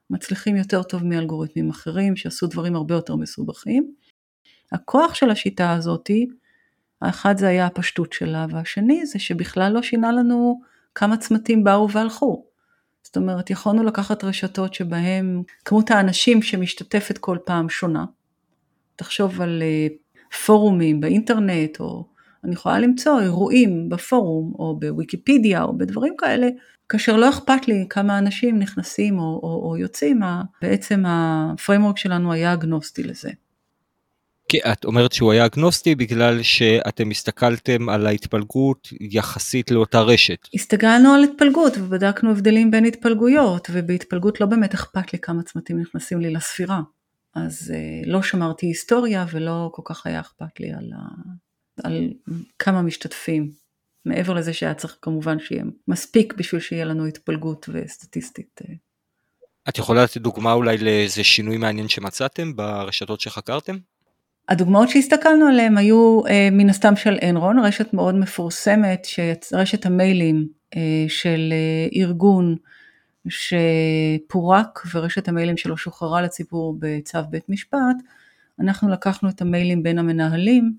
[0.10, 3.94] ומצליחים יותר טוב מאלגוריתמים אחרים שעשו דברים הרבה יותר מסובכים.
[4.72, 6.28] הכוח של השיטה הזאתי,
[7.02, 10.62] האחד זה היה הפשטות שלה והשני זה שבכלל לא שינה לנו
[10.96, 12.46] כמה צמתים באו והלכו.
[13.16, 18.06] זאת אומרת, יכולנו לקחת רשתות שבהן כמות האנשים שמשתתפת כל פעם שונה.
[18.96, 19.88] תחשוב על אה,
[20.46, 22.06] פורומים באינטרנט, או
[22.44, 26.48] אני יכולה למצוא אירועים בפורום, או בוויקיפדיה, או בדברים כאלה,
[26.90, 30.20] כאשר לא אכפת לי כמה אנשים נכנסים או, או, או יוצאים,
[30.62, 33.30] בעצם ה framework שלנו היה אגנוסטי לזה.
[34.48, 40.48] כי את אומרת שהוא היה אגנוסטי בגלל שאתם הסתכלתם על ההתפלגות יחסית לאותה רשת.
[40.54, 46.22] הסתכלנו על התפלגות ובדקנו הבדלים בין התפלגויות, ובהתפלגות לא באמת אכפת לי כמה צמתים נכנסים
[46.22, 46.82] לי לספירה.
[47.36, 51.88] אז אה, לא שמרתי היסטוריה ולא כל כך היה אכפת לי על, ה...
[51.88, 52.10] על
[52.60, 53.52] כמה משתתפים.
[54.06, 58.62] מעבר לזה שהיה צריך כמובן שיהיה מספיק בשביל שיהיה לנו התפלגות וסטטיסטית.
[58.70, 58.76] אה.
[59.70, 63.78] את יכולה לתת דוגמה אולי לאיזה שינוי מעניין שמצאתם ברשתות שחקרתם?
[64.50, 69.08] הדוגמאות שהסתכלנו עליהן היו אה, מן הסתם של אנרון, רשת מאוד מפורסמת,
[69.54, 72.56] רשת המיילים אה, של אה, ארגון
[73.30, 77.96] שפורק ורשת המיילים שלו שוחררה לציבור בצו בית משפט,
[78.60, 80.74] אנחנו לקחנו את המיילים בין המנהלים,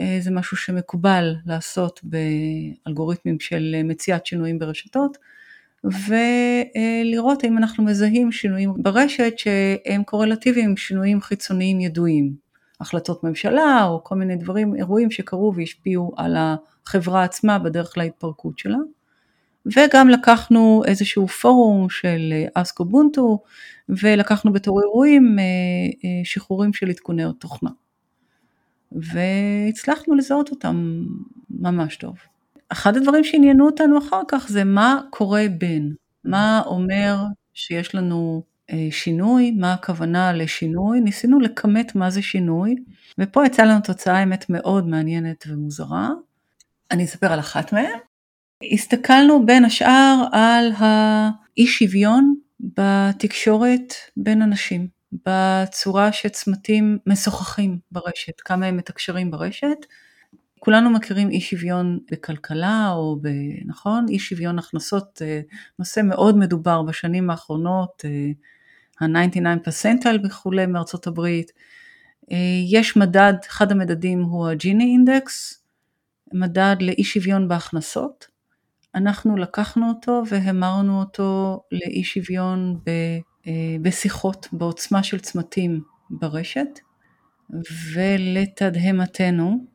[0.00, 5.18] אה, זה משהו שמקובל לעשות באלגוריתמים של מציאת שינויים ברשתות,
[5.84, 12.43] ולראות האם אנחנו מזהים שינויים ברשת שהם קורלטיביים שינויים חיצוניים ידועים.
[12.84, 18.78] החלטות ממשלה או כל מיני דברים, אירועים שקרו והשפיעו על החברה עצמה בדרך להתפרקות שלה.
[19.66, 23.42] וגם לקחנו איזשהו פורום של אסקו בונטו,
[23.88, 25.36] ולקחנו בתור אירועים
[26.24, 27.70] שחרורים של עדכוני תוכנה.
[28.92, 31.04] והצלחנו לזהות אותם
[31.50, 32.16] ממש טוב.
[32.68, 35.94] אחד הדברים שעניינו אותנו אחר כך זה מה קורה בין,
[36.24, 37.16] מה אומר
[37.54, 38.53] שיש לנו אה,
[38.90, 42.74] שינוי, מה הכוונה לשינוי, ניסינו לכמת מה זה שינוי,
[43.18, 46.08] ופה יצאה לנו תוצאה האמת מאוד מעניינת ומוזרה.
[46.90, 47.98] אני אספר על אחת מהן.
[48.72, 54.94] הסתכלנו בין השאר על האי שוויון בתקשורת בין אנשים.
[55.26, 59.76] בצורה שצמתים משוחחים ברשת, כמה הם מתקשרים ברשת.
[60.58, 63.28] כולנו מכירים אי שוויון בכלכלה, או ב...
[63.66, 64.06] נכון?
[64.08, 65.40] אי שוויון הכנסות, אה,
[65.78, 68.04] נושא מאוד מדובר בשנים האחרונות,
[69.00, 71.50] ה-99 פרסנטל וכולי מארצות הברית.
[72.32, 72.36] אה,
[72.70, 75.64] יש מדד, אחד המדדים הוא הג'יני אינדקס,
[76.32, 78.26] מדד לאי שוויון בהכנסות.
[78.94, 82.90] אנחנו לקחנו אותו והמרנו אותו לאי שוויון ב...
[83.46, 85.80] אה, בשיחות בעוצמה של צמתים
[86.10, 86.80] ברשת,
[87.92, 89.66] ולתדהמתנו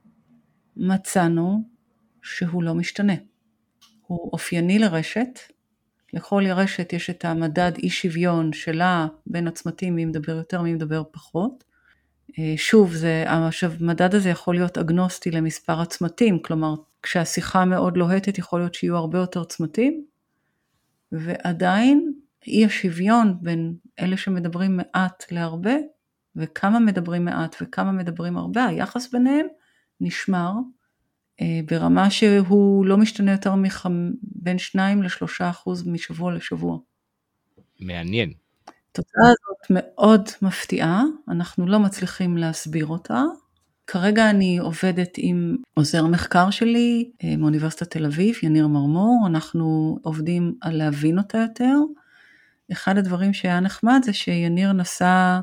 [0.77, 1.63] מצאנו
[2.21, 3.13] שהוא לא משתנה.
[4.07, 5.39] הוא אופייני לרשת,
[6.13, 11.03] לכל רשת יש את המדד אי שוויון שלה בין הצמתים, מי מדבר יותר, מי מדבר
[11.11, 11.63] פחות.
[12.39, 18.59] אה, שוב, זה, המדד הזה יכול להיות אגנוסטי למספר הצמתים, כלומר, כשהשיחה מאוד לוהטת יכול
[18.59, 20.05] להיות שיהיו הרבה יותר צמתים,
[21.11, 22.13] ועדיין
[22.47, 25.75] אי השוויון בין אלה שמדברים מעט להרבה,
[26.35, 29.45] וכמה מדברים מעט וכמה מדברים הרבה, היחס ביניהם
[30.01, 30.51] נשמר
[31.65, 36.77] ברמה שהוא לא משתנה יותר מבין 2 ל-3 אחוז משבוע לשבוע.
[37.79, 38.33] מעניין.
[38.91, 43.23] התוצאה הזאת מאוד מפתיעה, אנחנו לא מצליחים להסביר אותה.
[43.87, 50.53] כרגע אני עובדת עם עוזר מחקר שלי אה, מאוניברסיטת תל אביב, יניר מרמור, אנחנו עובדים
[50.61, 51.75] על להבין אותה יותר.
[52.71, 55.39] אחד הדברים שהיה נחמד זה שיניר נסע,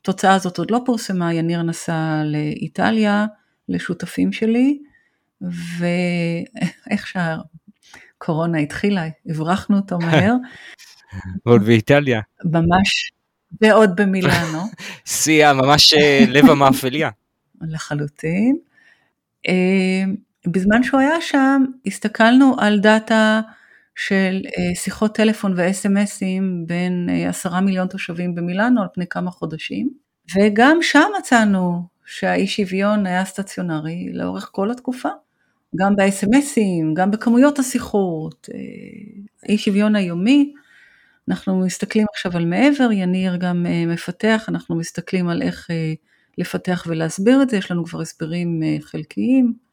[0.00, 3.26] התוצאה הזאת עוד לא פורסמה, יניר נסע לאיטליה,
[3.68, 4.78] לשותפים שלי,
[5.40, 10.34] ואיך שהקורונה התחילה, הברחנו אותו מהר.
[11.46, 12.20] ועוד באיטליה.
[12.44, 13.12] ממש,
[13.60, 14.58] ועוד במילאנו.
[15.04, 17.10] שיא, ממש אה, לב המאפליה.
[17.60, 18.56] לחלוטין.
[19.48, 20.04] אה,
[20.46, 23.40] בזמן שהוא היה שם, הסתכלנו על דאטה
[23.96, 29.90] של אה, שיחות טלפון ו-SMSים בין עשרה מיליון תושבים במילאנו על פני כמה חודשים,
[30.36, 35.08] וגם שם מצאנו שהאי שוויון היה סטציונרי לאורך כל התקופה,
[35.76, 38.58] גם ב-SMSים, גם בכמויות השיחות, אה,
[39.48, 40.52] אי שוויון היומי.
[41.28, 45.70] אנחנו מסתכלים עכשיו על מעבר, יניר גם מפתח, אנחנו מסתכלים על איך
[46.38, 49.68] לפתח ולהסביר את זה, יש לנו כבר הסברים חלקיים.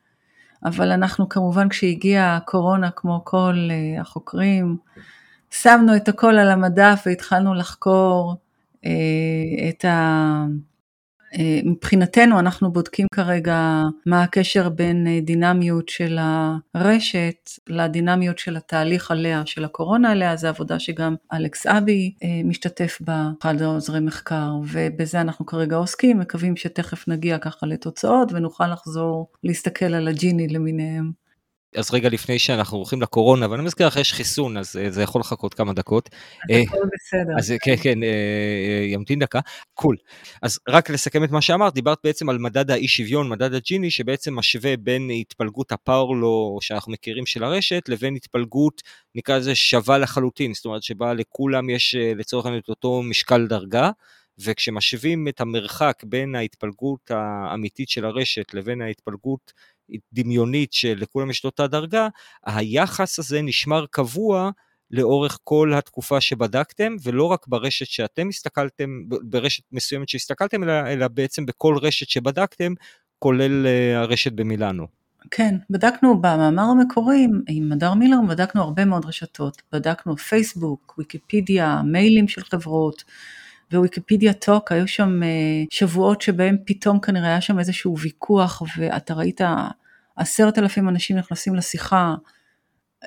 [0.66, 4.78] אבל אנחנו כמובן כשהגיעה הקורונה כמו כל אה, החוקרים,
[5.52, 8.36] שמנו את הכל על המדף והתחלנו לחקור
[8.86, 10.46] אה, את ה...
[11.40, 16.18] אה, מבחינתנו אנחנו בודקים כרגע מה הקשר בין דינמיות של
[16.74, 22.14] הרשת לדינמיות של התהליך עליה, של הקורונה עליה, זו עבודה שגם אלכס אבי
[22.46, 28.68] משתתף בה, אחד העוזרי מחקר, ובזה אנחנו כרגע עוסקים, מקווים שתכף נגיע ככה לתוצאות ונוכל
[28.68, 31.25] לחזור להסתכל על הג'יני למיניהם.
[31.76, 35.22] אז רגע לפני שאנחנו הולכים לקורונה, ואני מזכיר לך, יש חיסון, אז אה, זה יכול
[35.22, 36.10] לחכות כמה דקות.
[36.52, 37.38] אה, הכל בסדר.
[37.38, 38.00] אז כן, כן,
[38.88, 39.40] ימתין דקה.
[39.74, 39.96] קול.
[40.42, 44.36] אז רק לסכם את מה שאמרת, דיברת בעצם על מדד האי שוויון, מדד הג'יני, שבעצם
[44.36, 48.82] משווה בין התפלגות הפאורלו שאנחנו מכירים של הרשת, לבין התפלגות,
[49.16, 53.48] נקרא לזה שווה לחלוטין, זאת אומרת שבה לכולם יש אה, לצורך העניין את אותו משקל
[53.48, 53.90] דרגה.
[54.40, 59.54] וכשמשווים את המרחק בין ההתפלגות האמיתית של הרשת לבין ההתפלגות
[60.14, 62.08] דמיונית שלכולם יש אותה דרגה,
[62.46, 64.52] היחס הזה נשמר קבוע
[64.92, 71.46] לאורך כל התקופה שבדקתם, ולא רק ברשת שאתם הסתכלתם, ברשת מסוימת שהסתכלתם, אלא, אלא בעצם
[71.46, 72.74] בכל רשת שבדקתם,
[73.20, 74.88] כולל uh, הרשת במילאנו.
[75.32, 82.28] כן, בדקנו במאמר המקורי עם מדר מילר, בדקנו הרבה מאוד רשתות, בדקנו פייסבוק, ויקיפדיה, מיילים
[82.28, 83.04] של חברות,
[83.74, 89.42] וויקיפדיה טוק, היו שם אה, שבועות שבהם פתאום כנראה היה שם איזשהו ויכוח, ואתה ראית
[90.16, 92.16] עשרת אלפים אנשים נכנסים לשיחה.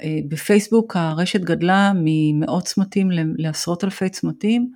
[0.03, 4.73] אה, בפייסבוק הרשת גדלה ממאות צמתים לעשרות אלפי צמתים,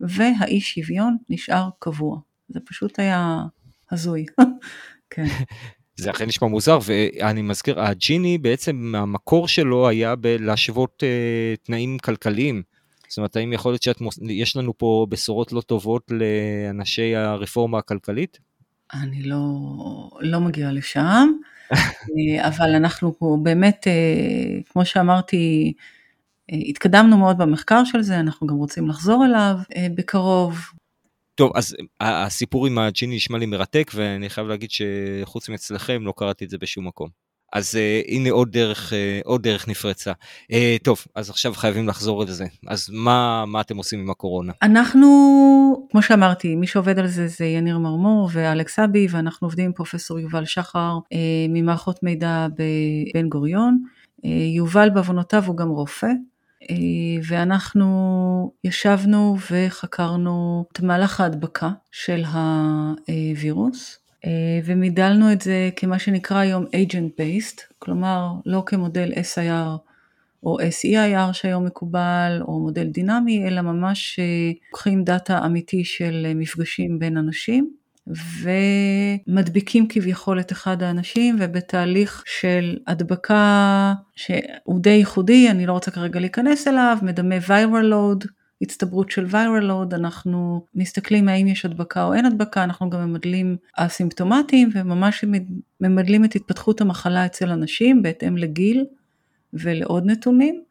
[0.00, 2.18] והאי שוויון נשאר קבוע.
[2.48, 3.42] זה פשוט היה
[3.90, 4.26] הזוי.
[5.10, 5.24] כן.
[5.96, 12.62] זה אכן נשמע מוזר, ואני מזכיר, הג'יני בעצם המקור שלו היה בלהשוות uh, תנאים כלכליים.
[13.14, 18.38] זאת אומרת, האם יכול להיות שיש לנו פה בשורות לא טובות לאנשי הרפורמה הכלכלית?
[18.92, 19.38] אני לא,
[20.20, 21.32] לא מגיעה לשם.
[22.48, 23.86] אבל אנחנו פה באמת,
[24.68, 25.72] כמו שאמרתי,
[26.48, 29.56] התקדמנו מאוד במחקר של זה, אנחנו גם רוצים לחזור אליו
[29.94, 30.58] בקרוב.
[31.34, 36.44] טוב, אז הסיפור עם הג'יני נשמע לי מרתק, ואני חייב להגיד שחוץ מאצלכם לא קראתי
[36.44, 37.23] את זה בשום מקום.
[37.54, 40.12] אז uh, הנה עוד דרך, uh, עוד דרך נפרצה.
[40.52, 42.46] Uh, טוב, אז עכשיו חייבים לחזור לזה.
[42.66, 44.52] אז מה, מה אתם עושים עם הקורונה?
[44.62, 45.08] אנחנו,
[45.90, 50.18] כמו שאמרתי, מי שעובד על זה זה יניר מרמור ואלכס אבי, ואנחנו עובדים עם פרופסור
[50.18, 51.16] יובל שחר uh,
[51.48, 53.82] ממערכות מידע בבן גוריון.
[54.16, 56.08] Uh, יובל בעוונותיו הוא גם רופא,
[57.28, 64.03] ואנחנו ישבנו וחקרנו את מהלך ההדבקה של הווירוס.
[64.26, 69.78] אה, ומידלנו את זה כמה שנקרא היום agent based, כלומר לא כמודל SIR
[70.42, 76.34] או SEIR שהיום מקובל, או מודל דינמי, אלא ממש אה, לוקחים דאטה אמיתי של אה,
[76.34, 77.70] מפגשים בין אנשים,
[79.26, 86.20] ומדביקים כביכול את אחד האנשים, ובתהליך של הדבקה שהוא די ייחודי, אני לא רוצה כרגע
[86.20, 88.28] להיכנס אליו, מדמה viral load,
[88.64, 93.56] הצטברות של viral load, אנחנו מסתכלים האם יש הדבקה או אין הדבקה, אנחנו גם ממדלים
[93.76, 95.24] אסימפטומטיים וממש
[95.80, 98.84] ממדלים את התפתחות המחלה אצל אנשים בהתאם לגיל
[99.52, 100.62] ולעוד נתונים.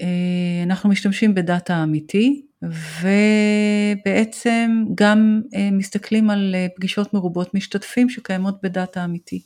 [0.00, 2.46] אה, אנחנו משתמשים בדאטה אמיתי
[4.02, 9.42] ובעצם גם אה, מסתכלים על אה, פגישות מרובות משתתפים שקיימות בדאטה אמיתי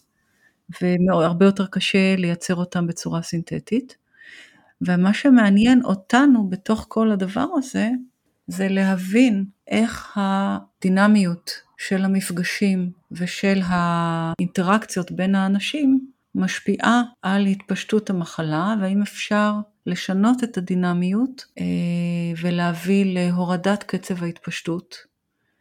[0.81, 3.97] והרבה יותר קשה לייצר אותם בצורה סינתטית.
[4.83, 7.91] ומה שמעניין אותנו בתוך כל הדבר הזה,
[8.47, 16.01] זה להבין איך הדינמיות של המפגשים ושל האינטראקציות בין האנשים
[16.35, 19.53] משפיעה על התפשטות המחלה, והאם אפשר
[19.87, 21.65] לשנות את הדינמיות אה,
[22.43, 24.97] ולהביא להורדת קצב ההתפשטות.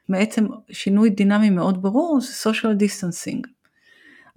[0.10, 3.57] בעצם שינוי דינמי מאוד ברור זה social distancing.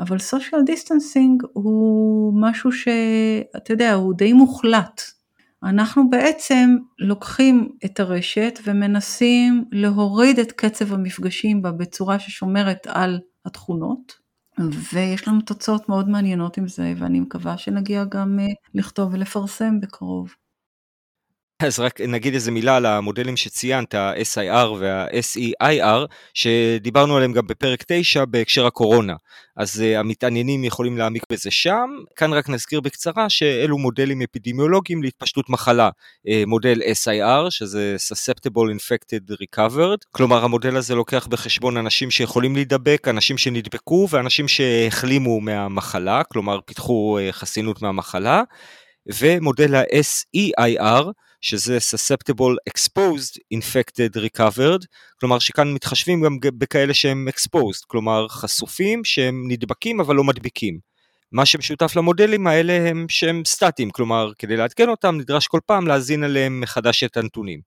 [0.00, 5.02] אבל social distancing הוא משהו שאתה יודע, הוא די מוחלט.
[5.62, 14.18] אנחנו בעצם לוקחים את הרשת ומנסים להוריד את קצב המפגשים בה בצורה ששומרת על התכונות,
[14.92, 20.34] ויש לנו תוצאות מאוד מעניינות עם זה, ואני מקווה שנגיע גם אה, לכתוב ולפרסם בקרוב.
[21.60, 28.24] אז רק נגיד איזה מילה על המודלים שציינת, ה-SIR וה-SEIR, שדיברנו עליהם גם בפרק 9
[28.24, 29.14] בהקשר הקורונה.
[29.56, 31.90] אז uh, המתעניינים יכולים להעמיק בזה שם.
[32.16, 35.90] כאן רק נזכיר בקצרה שאלו מודלים אפידמיולוגיים להתפשטות מחלה.
[36.26, 43.08] Uh, מודל SIR, שזה Susceptible Infected Recovered, כלומר המודל הזה לוקח בחשבון אנשים שיכולים להידבק,
[43.08, 48.42] אנשים שנדבקו ואנשים שהחלימו מהמחלה, כלומר פיתחו uh, חסינות מהמחלה.
[49.06, 51.04] ומודל ה-SEIR,
[51.40, 54.86] שזה Susceptible Exposed Infected Recovered,
[55.20, 60.78] כלומר שכאן מתחשבים גם בכאלה שהם Exposed, כלומר חשופים שהם נדבקים אבל לא מדביקים.
[61.32, 66.24] מה שמשותף למודלים האלה הם שהם סטטיים, כלומר כדי לעדכן אותם נדרש כל פעם להזין
[66.24, 67.60] עליהם מחדש את הנתונים.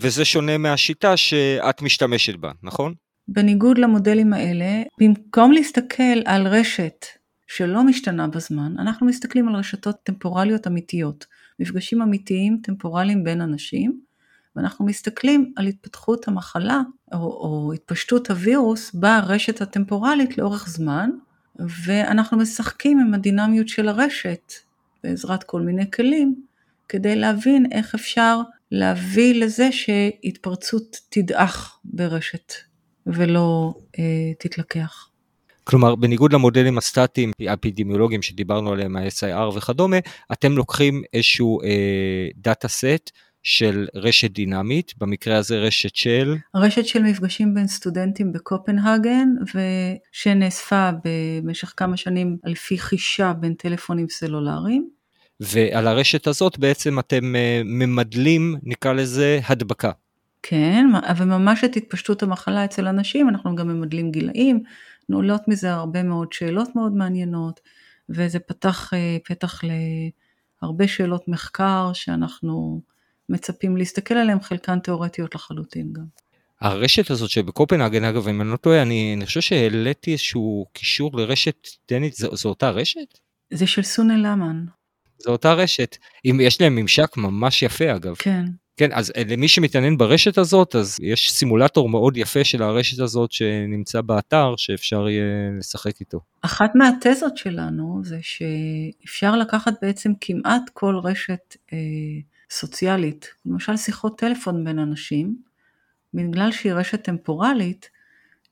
[0.00, 2.94] וזה שונה מהשיטה שאת משתמשת בה, נכון?
[3.28, 7.06] בניגוד למודלים האלה, במקום להסתכל על רשת
[7.48, 11.26] שלא משתנה בזמן, אנחנו מסתכלים על רשתות טמפורליות אמיתיות.
[11.60, 14.00] מפגשים אמיתיים טמפורליים בין אנשים,
[14.56, 16.80] ואנחנו מסתכלים על התפתחות המחלה
[17.12, 21.10] או, או התפשטות הווירוס ברשת הטמפורלית לאורך זמן,
[21.58, 24.52] ואנחנו משחקים עם הדינמיות של הרשת
[25.04, 26.42] בעזרת כל מיני כלים,
[26.88, 32.52] כדי להבין איך אפשר להביא לזה שהתפרצות תדעך ברשת
[33.06, 35.07] ולא אה, תתלקח.
[35.68, 39.96] כלומר, בניגוד למודלים הסטטיים האפידמיולוגיים שדיברנו עליהם, ה-SIR וכדומה,
[40.32, 43.10] אתם לוקחים איזשהו אה, דאטה סט
[43.42, 46.36] של רשת דינמית, במקרה הזה רשת של?
[46.54, 54.06] רשת של מפגשים בין סטודנטים בקופנהגן, ושנאספה במשך כמה שנים על פי חישה בין טלפונים
[54.08, 54.88] סלולריים.
[55.40, 59.90] ועל הרשת הזאת בעצם אתם אה, ממדלים, נקרא לזה, הדבקה.
[60.42, 60.86] כן,
[61.18, 64.62] וממש את התפשטות המחלה אצל אנשים, אנחנו גם ממדלים גילאים,
[65.16, 67.60] עולות מזה הרבה מאוד שאלות מאוד מעניינות,
[68.08, 69.60] וזה פתח אה, פתח
[70.62, 72.80] להרבה שאלות מחקר שאנחנו
[73.28, 76.04] מצפים להסתכל עליהן, חלקן תיאורטיות לחלוטין גם.
[76.60, 81.68] הרשת הזאת שבקופנהגן, אגב, אם אני לא טועה, אני, אני חושב שהעליתי איזשהו קישור לרשת
[81.90, 83.18] דנית, זו, זו אותה רשת?
[83.50, 84.64] זה של סונה למן.
[85.18, 85.96] זו אותה רשת.
[86.24, 88.14] אם יש להם ממשק ממש יפה, אגב.
[88.18, 88.44] כן.
[88.78, 93.32] כן, אז אה, למי שמתעניין ברשת הזאת, אז יש סימולטור מאוד יפה של הרשת הזאת
[93.32, 95.24] שנמצא באתר, שאפשר יהיה
[95.58, 96.20] לשחק איתו.
[96.42, 101.78] אחת מהתזות שלנו זה שאפשר לקחת בעצם כמעט כל רשת אה,
[102.50, 105.36] סוציאלית, למשל שיחות טלפון בין אנשים,
[106.14, 107.90] בגלל שהיא רשת טמפורלית,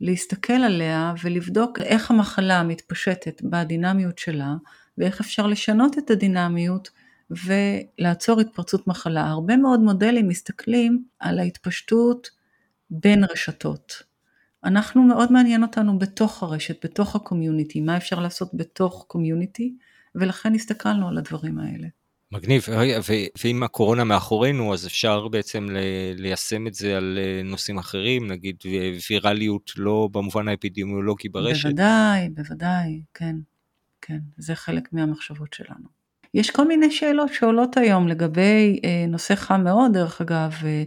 [0.01, 4.55] להסתכל עליה ולבדוק איך המחלה מתפשטת בדינמיות שלה
[4.99, 6.91] ואיך אפשר לשנות את הדינמיות
[7.31, 9.27] ולעצור התפרצות מחלה.
[9.27, 12.31] הרבה מאוד מודלים מסתכלים על ההתפשטות
[12.91, 14.03] בין רשתות.
[14.65, 19.75] אנחנו מאוד מעניין אותנו בתוך הרשת, בתוך הקומיוניטי, מה אפשר לעשות בתוך קומיוניטי,
[20.15, 21.89] ולכן הסתכלנו על הדברים האלה.
[22.33, 22.67] מגניב,
[23.45, 25.69] ואם הקורונה מאחורינו, אז אפשר בעצם
[26.17, 28.57] ליישם את זה על אה, נושאים אחרים, נגיד
[29.11, 31.65] ויראליות לא במובן האפידמיולוגי ברשת?
[31.65, 33.37] בוודאי, בוודאי, כן,
[34.01, 35.96] כן, זה חלק מהמחשבות שלנו.
[36.37, 40.83] יש כל מיני שאלות שעולות היום לגבי אה, נושא חם מאוד, דרך אגב, אה,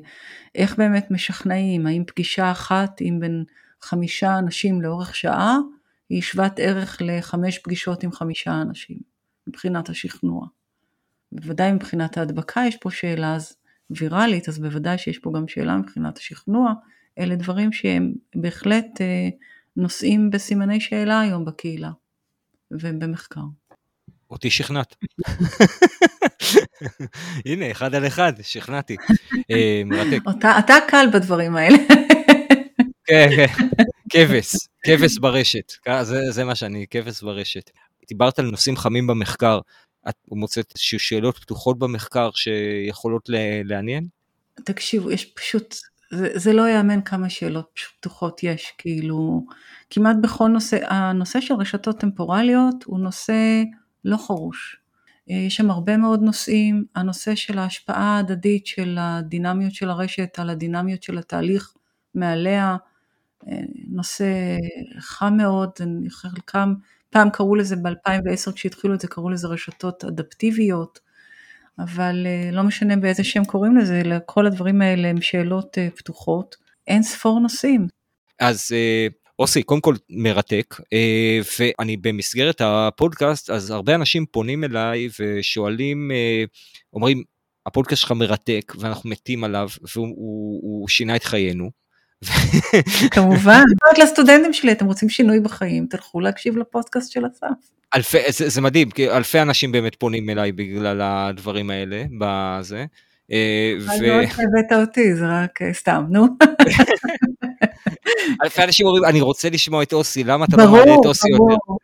[0.55, 3.43] איך באמת משכנעים, האם פגישה אחת עם בין
[3.81, 5.57] חמישה אנשים לאורך שעה,
[6.09, 8.97] היא שוות ערך לחמש פגישות עם חמישה אנשים,
[9.47, 10.47] מבחינת השכנוע.
[11.31, 13.55] בוודאי מבחינת ההדבקה יש פה שאלה אז
[13.89, 16.73] ויראלית, אז בוודאי שיש פה גם שאלה מבחינת השכנוע.
[17.19, 19.29] אלה דברים שהם בהחלט אה,
[19.75, 21.91] נושאים בסימני שאלה היום בקהילה
[22.71, 23.41] ובמחקר.
[24.31, 24.95] אותי שכנעת.
[27.45, 28.95] הנה, אחד על אחד, שכנעתי.
[29.51, 30.21] אה, מרתק.
[30.59, 31.77] אתה קל בדברים האלה.
[33.05, 33.45] כן, כן,
[34.09, 35.73] כבש, כבש ברשת.
[36.01, 37.69] זה, זה מה שאני, כבש ברשת.
[38.07, 39.59] דיברת על נושאים חמים במחקר.
[40.09, 43.29] את מוצאת שאלות פתוחות במחקר שיכולות
[43.63, 44.07] לעניין?
[44.63, 45.75] תקשיבו, יש פשוט,
[46.11, 49.45] זה, זה לא ייאמן כמה שאלות פתוחות יש, כאילו,
[49.89, 53.33] כמעט בכל נושא, הנושא של רשתות טמפורליות הוא נושא
[54.05, 54.77] לא חרוש.
[55.27, 61.03] יש שם הרבה מאוד נושאים, הנושא של ההשפעה ההדדית של הדינמיות של הרשת על הדינמיות
[61.03, 61.73] של התהליך
[62.15, 62.77] מעליה,
[63.87, 64.57] נושא
[64.99, 65.69] חם מאוד,
[66.09, 66.73] חלקם
[67.09, 70.99] פעם קראו לזה ב-2010 כשהתחילו את זה, קראו לזה רשתות אדפטיביות,
[71.79, 76.55] אבל אה, לא משנה באיזה שם קוראים לזה, כל הדברים האלה הם שאלות אה, פתוחות,
[76.87, 77.87] אין ספור נושאים.
[78.39, 79.07] אז אה,
[79.39, 80.75] אוסי, קודם כל מרתק,
[81.59, 86.11] ואני במסגרת הפודקאסט, אז הרבה אנשים פונים אליי ושואלים,
[86.93, 87.23] אומרים,
[87.65, 91.69] הפודקאסט שלך מרתק ואנחנו מתים עליו והוא שינה את חיינו.
[93.13, 97.47] כמובן, רק לסטודנטים שלי, אתם רוצים שינוי בחיים, תלכו להקשיב לפודקאסט של אסף.
[97.95, 102.85] אלפי, זה, זה מדהים, כי אלפי אנשים באמת פונים אליי בגלל הדברים האלה, בזה.
[103.31, 104.07] אה, ו...
[104.07, 106.27] לא הבאת אותי, זה רק אה, סתם, נו.
[108.43, 111.43] אלפי אנשים אומרים, אני רוצה לשמוע את אוסי, למה אתה לא מעלה את אוסי יותר?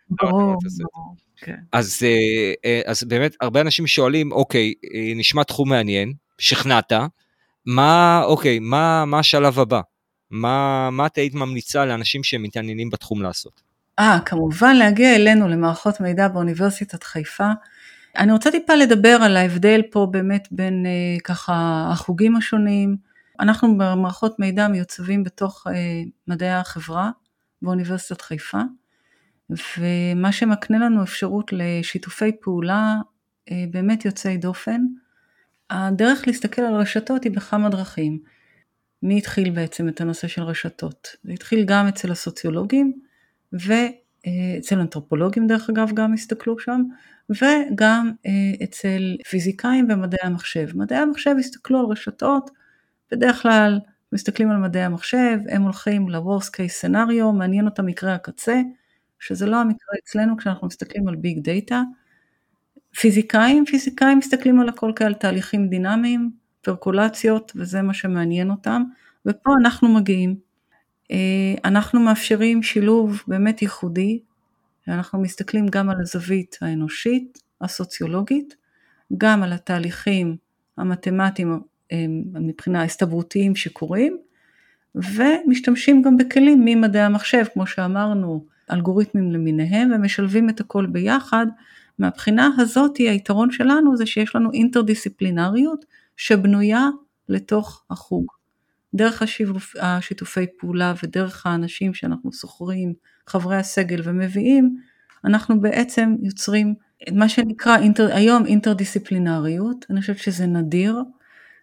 [0.10, 0.56] ברור,
[0.92, 1.16] ברור.
[1.38, 1.56] כן.
[1.72, 2.00] אז,
[2.66, 4.74] אה, אז באמת, הרבה אנשים שואלים, אוקיי,
[5.16, 6.94] נשמע תחום מעניין, שכנעת,
[7.66, 9.82] מה, אוקיי, מה, מה השלב הבא?
[10.32, 13.62] מה, מה את היית ממליצה לאנשים שמתעניינים בתחום לעשות?
[14.00, 17.48] אה, כמובן להגיע אלינו למערכות מידע באוניברסיטת חיפה.
[18.18, 22.98] אני רוצה טיפה לדבר על ההבדל פה באמת בין אה, ככה החוגים השונים.
[23.40, 25.74] אנחנו במערכות מידע מיוצבים בתוך אה,
[26.28, 27.12] מדעי החברה
[27.62, 28.62] באוניברסיטת חיפה,
[29.50, 32.96] ומה שמקנה לנו אפשרות לשיתופי פעולה
[33.52, 34.82] אה, באמת יוצאי דופן.
[35.70, 38.20] הדרך להסתכל על רשתות היא בכמה דרכים.
[39.04, 41.08] מי התחיל בעצם את הנושא של רשתות?
[41.24, 42.94] זה התחיל גם אצל הסוציולוגים
[43.54, 46.82] ואצל אנתרופולוגים דרך אגב גם הסתכלו שם
[47.30, 50.68] וגם אה, אצל פיזיקאים ומדעי המחשב.
[50.78, 52.52] מדעי המחשב הסתכלו על רשתות,
[53.12, 53.80] בדרך כלל
[54.14, 58.62] מסתכלים על מדעי המחשב, הם הולכים ל-Worst case scenario, מעניין אותם מקרה הקצה,
[59.20, 61.82] שזה לא המקרה אצלנו כשאנחנו מסתכלים על ביג דאטה.
[62.96, 66.32] פיזיקאים, פיזיקאים מסתכלים על הכל כעל תהליכים דינמיים,
[66.62, 68.84] פרקולציות וזה מה שמעניין אותם,
[69.26, 70.36] ופה אנחנו מגיעים.
[71.12, 74.20] אה, אנחנו מאפשרים שילוב באמת ייחודי,
[74.88, 78.56] אנחנו מסתכלים גם על הזווית האנושית, הסוציולוגית,
[79.18, 80.38] גם על התהליכים
[80.78, 81.62] המתמטיים
[82.34, 84.18] מבחינה הסתברותיים שקורים,
[84.96, 91.48] ומשתמשים גם בכלים ממדעי המחשב, כמו שאמרנו, אלגוריתמים למיניהם, ומשלבים את הכל ביחד.
[92.00, 95.86] מהבחינה הזאת היתרון שלנו זה שיש לנו אינטרדיסציפלינריות
[96.18, 96.90] שבנויה
[97.30, 98.26] לתוך החוג.
[98.94, 102.94] דרך השיתוף, השיתופי פעולה ודרך האנשים שאנחנו שוכרים,
[103.28, 104.78] חברי הסגל ומביאים,
[105.26, 106.74] אנחנו בעצם יוצרים
[107.12, 111.00] מה שנקרא אינטר, היום אינטרדיסציפלינריות, אני חושבת שזה נדיר,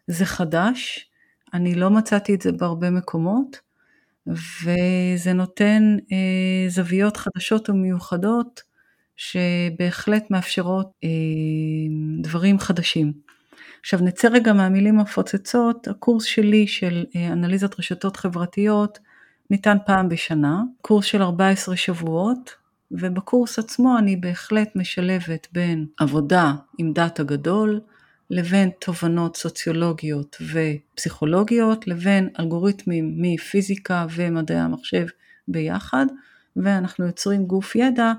[0.06, 1.10] זה חדש,
[1.54, 3.60] אני לא מצאתי את זה בהרבה מקומות,
[4.26, 8.62] וזה נותן אה, זוויות חדשות ומיוחדות
[9.16, 11.08] שבהחלט מאפשרות אה,
[12.22, 13.12] דברים חדשים.
[13.80, 18.98] עכשיו נצא רגע מהמילים המפוצצות, הקורס שלי של אה, אנליזת רשתות חברתיות
[19.50, 22.50] ניתן פעם בשנה, קורס של 14 שבועות,
[22.90, 27.80] ובקורס עצמו אני בהחלט משלבת בין עבודה עם דאטה גדול,
[28.34, 35.06] לבין תובנות סוציולוגיות ופסיכולוגיות, לבין אלגוריתמים מפיזיקה ומדעי המחשב
[35.48, 36.06] ביחד,
[36.56, 38.12] ואנחנו יוצרים גוף ידע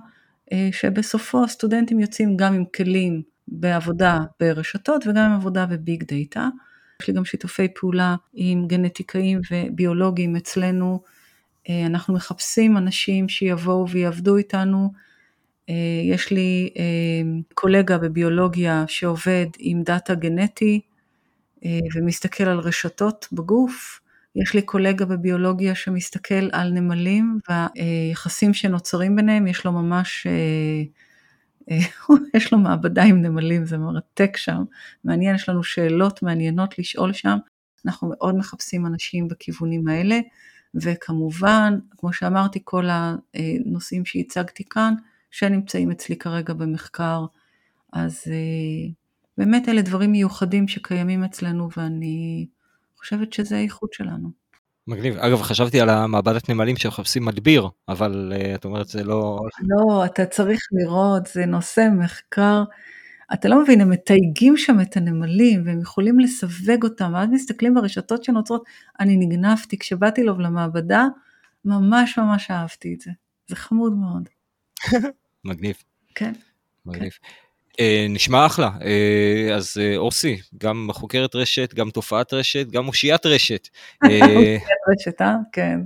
[0.71, 6.49] שבסופו הסטודנטים יוצאים גם עם כלים בעבודה ברשתות וגם עם עבודה ב big data.
[7.01, 11.01] יש לי גם שיתופי פעולה עם גנטיקאים וביולוגים אצלנו.
[11.69, 14.91] אנחנו מחפשים אנשים שיבואו ויעבדו איתנו.
[16.03, 16.69] יש לי
[17.53, 20.81] קולגה בביולוגיה שעובד עם דאטה גנטי
[21.95, 23.99] ומסתכל על רשתות בגוף.
[24.35, 30.27] יש לי קולגה בביולוגיה שמסתכל על נמלים והיחסים שנוצרים ביניהם, יש לו ממש,
[32.35, 34.63] יש לו מעבדה עם נמלים, זה מרתק שם,
[35.03, 37.37] מעניין, יש לנו שאלות מעניינות לשאול שם,
[37.85, 40.19] אנחנו מאוד מחפשים אנשים בכיוונים האלה,
[40.75, 44.93] וכמובן, כמו שאמרתי, כל הנושאים שהצגתי כאן,
[45.33, 47.25] שנמצאים אצלי כרגע במחקר,
[47.93, 48.23] אז
[49.37, 52.47] באמת אלה דברים מיוחדים שקיימים אצלנו ואני
[52.97, 54.29] חושבת שזה האיכות שלנו.
[54.87, 55.17] מגניב.
[55.17, 59.39] אגב, חשבתי על המעבדת נמלים שמחפשים מדביר, אבל uh, את אומרת זה לא...
[59.61, 62.63] לא, אתה צריך לראות, זה נושא מחקר.
[63.33, 68.23] אתה לא מבין, הם מתייגים שם את הנמלים והם יכולים לסווג אותם, ואז מסתכלים ברשתות
[68.23, 68.63] שנוצרות.
[68.99, 71.07] אני נגנבתי, כשבאתי לו למעבדה,
[71.65, 73.11] ממש ממש אהבתי את זה.
[73.47, 74.29] זה חמוד מאוד.
[75.45, 75.75] מגניב.
[76.15, 76.33] כן.
[76.85, 77.11] מגניב.
[77.11, 77.33] כן.
[77.79, 78.69] אה, נשמע אחלה.
[78.81, 83.67] אה, אז אה, אורסי, גם חוקרת רשת, גם תופעת רשת, גם אושיית רשת.
[84.03, 85.35] אושיית רשת, אה?
[85.51, 85.79] כן.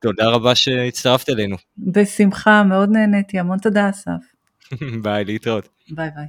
[0.00, 1.56] תודה רבה שהצטרפת אלינו.
[1.78, 4.10] בשמחה, מאוד נהניתי, המון תודה אסף.
[5.02, 5.68] ביי, להתראות.
[5.90, 6.26] ביי ביי.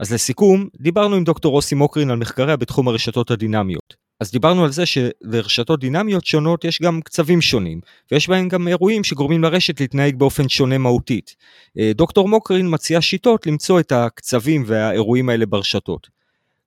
[0.00, 4.05] אז לסיכום, דיברנו עם דוקטור אוסי מוקרין על מחקריה בתחום הרשתות הדינמיות.
[4.20, 7.80] אז דיברנו על זה שלרשתות דינמיות שונות יש גם קצבים שונים,
[8.12, 11.36] ויש בהם גם אירועים שגורמים לרשת להתנהג באופן שונה מהותית.
[11.78, 16.16] אה, דוקטור מוקרין מציעה שיטות למצוא את הקצבים והאירועים האלה ברשתות.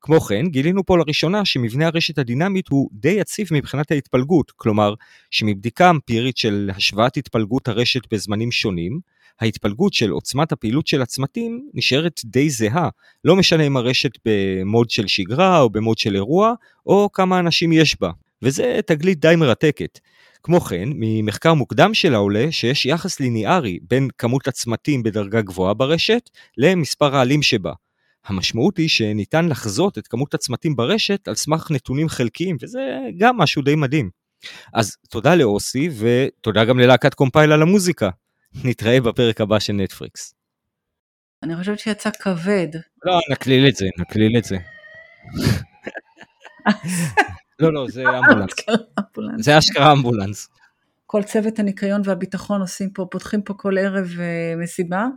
[0.01, 4.93] כמו כן, גילינו פה לראשונה שמבנה הרשת הדינמית הוא די יציב מבחינת ההתפלגות, כלומר,
[5.31, 8.99] שמבדיקה אמפירית של השוואת התפלגות הרשת בזמנים שונים,
[9.41, 12.89] ההתפלגות של עוצמת הפעילות של הצמתים נשארת די זהה,
[13.23, 16.53] לא משנה אם הרשת במוד של שגרה או במוד של אירוע,
[16.85, 18.11] או כמה אנשים יש בה,
[18.41, 19.99] וזה תגלית די מרתקת.
[20.43, 26.29] כמו כן, ממחקר מוקדם שלה עולה שיש יחס ליניארי בין כמות הצמתים בדרגה גבוהה ברשת
[26.57, 27.73] למספר העלים שבה.
[28.25, 32.79] המשמעות היא שניתן לחזות את כמות הצמתים ברשת על סמך נתונים חלקיים, וזה
[33.17, 34.09] גם משהו די מדהים.
[34.73, 38.09] אז תודה לאוסי, ותודה גם ללהקת קומפייל על המוזיקה.
[38.63, 40.33] נתראה בפרק הבא של נטפריקס.
[41.43, 42.67] אני חושבת שיצא כבד.
[43.05, 44.57] לא, נקליל את זה, נקליל את זה.
[47.59, 48.51] לא, לא, זה אמבולנס.
[49.45, 50.49] זה אשכרה אמבולנס.
[51.05, 55.07] כל צוות הניקיון והביטחון עושים פה, פותחים פה כל ערב אה, מסיבה.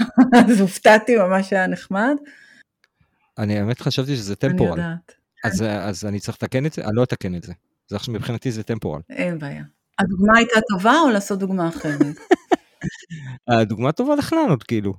[0.50, 2.14] אז הופתעתי, ממש היה נחמד.
[3.38, 4.72] אני האמת חשבתי שזה טמפורל.
[4.72, 5.14] אני יודעת.
[5.44, 6.84] אז, אז אני צריך לתקן את זה?
[6.84, 7.52] אני לא אתקן את זה.
[7.88, 9.00] זה עכשיו מבחינתי זה טמפורל.
[9.10, 9.64] אין בעיה.
[9.98, 12.00] הדוגמה הייתה טובה או לעשות דוגמה אחרת?
[13.48, 14.92] הדוגמה טובה לחננות כאילו.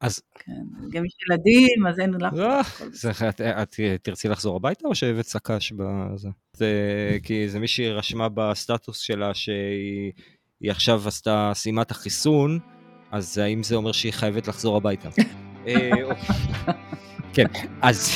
[0.00, 0.20] אז...
[0.34, 0.52] כן,
[0.90, 2.32] גם יש ילדים, אז אין לך...
[2.32, 2.60] לא,
[3.62, 6.28] את תרצי לחזור הביתה או שהבאת סק"ש בזה?
[7.22, 12.58] כי זה מישהי רשמה בסטטוס שלה שהיא עכשיו עשתה, סיימה את החיסון,
[13.10, 15.08] אז האם זה אומר שהיא חייבת לחזור הביתה?
[15.66, 16.22] אה, אוקיי.
[17.32, 17.46] כן,
[17.82, 18.10] אז...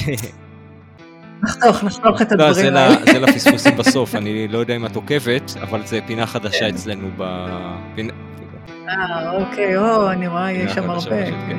[1.42, 3.04] נחתוך, נחתוך את לא, הדברים האלה.
[3.12, 6.74] זה לפספוסים בסוף, אני לא יודע אם את עוקבת, אבל זה פינה חדשה כן.
[6.74, 7.22] אצלנו ב...
[8.88, 11.26] אה, אוקיי, או, אני רואה, יש שם הרבה.
[11.26, 11.56] כן.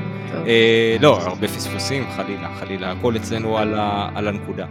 [0.48, 3.58] אה, לא, הרבה פספוסים, חלילה, חלילה, הכל אצלנו
[4.16, 4.66] על הנקודה.